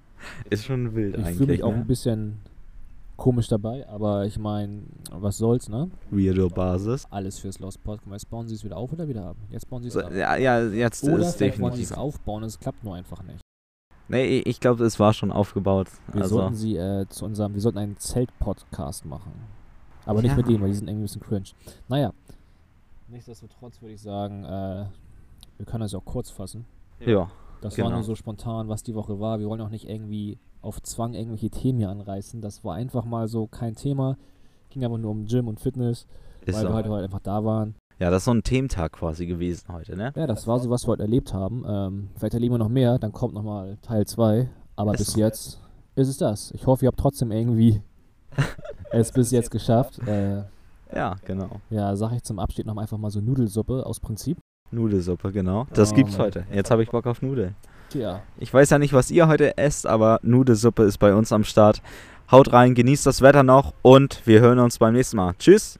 Ist 0.50 0.64
schon 0.66 0.94
wild 0.94 1.16
Ich 1.16 1.24
eigentlich. 1.24 1.36
fühle 1.38 1.52
mich 1.52 1.62
auch 1.64 1.72
ne? 1.72 1.78
ein 1.78 1.86
bisschen 1.88 2.36
komisch 3.16 3.48
dabei, 3.48 3.88
aber 3.88 4.24
ich 4.24 4.38
meine, 4.38 4.82
was 5.10 5.36
soll's, 5.38 5.68
ne? 5.68 5.90
Weirdo-Basis. 6.12 7.06
Alles 7.10 7.40
fürs 7.40 7.58
Lost 7.58 7.82
Podcast. 7.82 8.12
Jetzt 8.22 8.30
bauen 8.30 8.46
sie 8.46 8.54
es 8.54 8.62
wieder 8.64 8.76
auf 8.76 8.92
oder 8.92 9.08
wieder 9.08 9.24
ab? 9.26 9.36
Jetzt 9.50 9.68
bauen 9.68 9.82
sie 9.82 9.88
es 9.88 9.94
So, 9.94 10.00
ab. 10.00 10.12
ja, 10.14 10.36
ja, 10.36 10.62
jetzt 10.64 11.02
Oder 11.02 11.26
ist 11.26 11.36
vielleicht 11.36 11.58
wollen 11.60 11.72
sie 11.72 11.78
definitiv. 11.80 11.90
es 11.90 11.98
aufbauen, 11.98 12.44
es 12.44 12.58
klappt 12.60 12.84
nur 12.84 12.94
einfach 12.94 13.22
nicht. 13.24 13.41
Nee, 14.12 14.40
ich 14.40 14.60
glaube, 14.60 14.84
es 14.84 15.00
war 15.00 15.12
schon 15.12 15.32
aufgebaut. 15.32 15.88
Wir 16.12 16.22
also, 16.22 16.36
sollten 16.36 16.54
sie 16.54 16.76
äh, 16.76 17.06
zu 17.08 17.24
unserem, 17.24 17.54
wir 17.54 17.60
sollten 17.60 17.78
einen 17.78 17.96
Zelt-Podcast 17.98 19.04
machen. 19.06 19.32
Aber 20.06 20.20
nicht 20.22 20.32
Ja. 20.32 20.36
mit 20.36 20.46
denen, 20.48 20.60
weil 20.60 20.68
die 20.68 20.74
sind 20.76 20.86
irgendwie 20.88 21.02
ein 21.02 21.06
bisschen 21.06 21.22
cringe. 21.22 21.44
Naja, 21.88 22.12
nichtsdestotrotz 23.08 23.80
würde 23.80 23.94
ich 23.94 24.02
sagen, 24.02 24.44
äh, 24.44 24.86
wir 25.58 25.66
können 25.66 25.80
das 25.82 25.92
ja 25.92 25.98
auch 25.98 26.04
kurz 26.04 26.30
fassen. 26.30 26.64
ja. 27.00 27.30
Das 27.60 27.78
war 27.78 27.84
Genau. 27.84 27.98
nur 27.98 28.04
so 28.04 28.16
spontan, 28.16 28.68
was 28.68 28.82
die 28.82 28.92
Woche 28.96 29.20
war. 29.20 29.38
Wir 29.38 29.46
wollen 29.48 29.60
auch 29.60 29.68
nicht 29.68 29.88
irgendwie 29.88 30.36
auf 30.62 30.82
Zwang 30.82 31.14
irgendwelche 31.14 31.48
Themen 31.48 31.78
hier 31.78 31.90
anreißen. 31.90 32.40
Das 32.40 32.64
war 32.64 32.74
einfach 32.74 33.04
mal 33.04 33.28
so 33.28 33.46
kein 33.46 33.76
Thema. 33.76 34.16
Ging 34.70 34.84
aber 34.84 34.98
nur 34.98 35.12
um 35.12 35.26
Gym 35.26 35.46
und 35.46 35.60
Fitness, 35.60 36.08
Ist 36.44 36.56
weil 36.56 36.64
wir 36.64 36.70
so. 36.70 36.74
heute 36.74 36.90
halt 36.90 37.04
einfach 37.04 37.20
da 37.20 37.44
waren. 37.44 37.76
Ja, 38.02 38.10
das 38.10 38.22
ist 38.22 38.24
so 38.24 38.32
ein 38.34 38.42
Thementag 38.42 38.90
quasi 38.94 39.26
gewesen 39.26 39.72
heute, 39.72 39.96
ne? 39.96 40.12
Ja, 40.16 40.26
das 40.26 40.48
war 40.48 40.58
so, 40.58 40.68
was 40.70 40.82
wir 40.84 40.88
heute 40.88 41.02
erlebt 41.02 41.32
haben. 41.32 41.64
Ähm, 41.68 42.08
vielleicht 42.16 42.34
erleben 42.34 42.54
wir 42.54 42.58
noch 42.58 42.68
mehr, 42.68 42.98
dann 42.98 43.12
kommt 43.12 43.32
nochmal 43.32 43.78
Teil 43.80 44.04
2. 44.04 44.48
Aber 44.74 44.90
bis 44.90 45.14
jetzt 45.14 45.60
ist 45.94 46.08
es 46.08 46.16
das. 46.18 46.50
Ich 46.50 46.66
hoffe, 46.66 46.84
ihr 46.84 46.88
habt 46.88 46.98
trotzdem 46.98 47.30
irgendwie 47.30 47.80
es 48.90 49.12
bis 49.12 49.30
jetzt 49.30 49.52
geschafft. 49.52 50.00
Äh, 50.08 50.42
Ja, 50.92 51.14
genau. 51.24 51.60
ja, 51.70 51.94
sag 51.94 52.10
ich 52.14 52.24
zum 52.24 52.40
Abschied 52.40 52.66
noch 52.66 52.76
einfach 52.76 52.98
mal 52.98 53.12
so 53.12 53.20
Nudelsuppe 53.20 53.86
aus 53.86 54.00
Prinzip. 54.00 54.36
Nudelsuppe, 54.72 55.30
genau. 55.30 55.68
Das 55.72 55.92
Oh, 55.92 55.94
gibt's 55.94 56.18
Mann. 56.18 56.26
heute. 56.26 56.44
Jetzt 56.52 56.72
habe 56.72 56.82
ich 56.82 56.90
Bock 56.90 57.06
auf 57.06 57.22
Nudeln. 57.22 57.54
Tja, 57.90 58.20
Ich 58.40 58.52
weiß 58.52 58.70
ja 58.70 58.80
nicht, 58.80 58.94
was 58.94 59.12
ihr 59.12 59.28
heute 59.28 59.56
esst, 59.58 59.86
aber 59.86 60.18
Nudelsuppe 60.24 60.82
ist 60.82 60.98
bei 60.98 61.14
uns 61.14 61.30
am 61.30 61.44
Start. 61.44 61.80
Haut 62.32 62.52
rein, 62.52 62.74
genießt 62.74 63.06
das 63.06 63.22
Wetter 63.22 63.44
noch 63.44 63.74
und 63.82 64.26
wir 64.26 64.40
hören 64.40 64.58
uns 64.58 64.78
beim 64.78 64.94
nächsten 64.94 65.18
Mal. 65.18 65.34
Tschüss. 65.38 65.78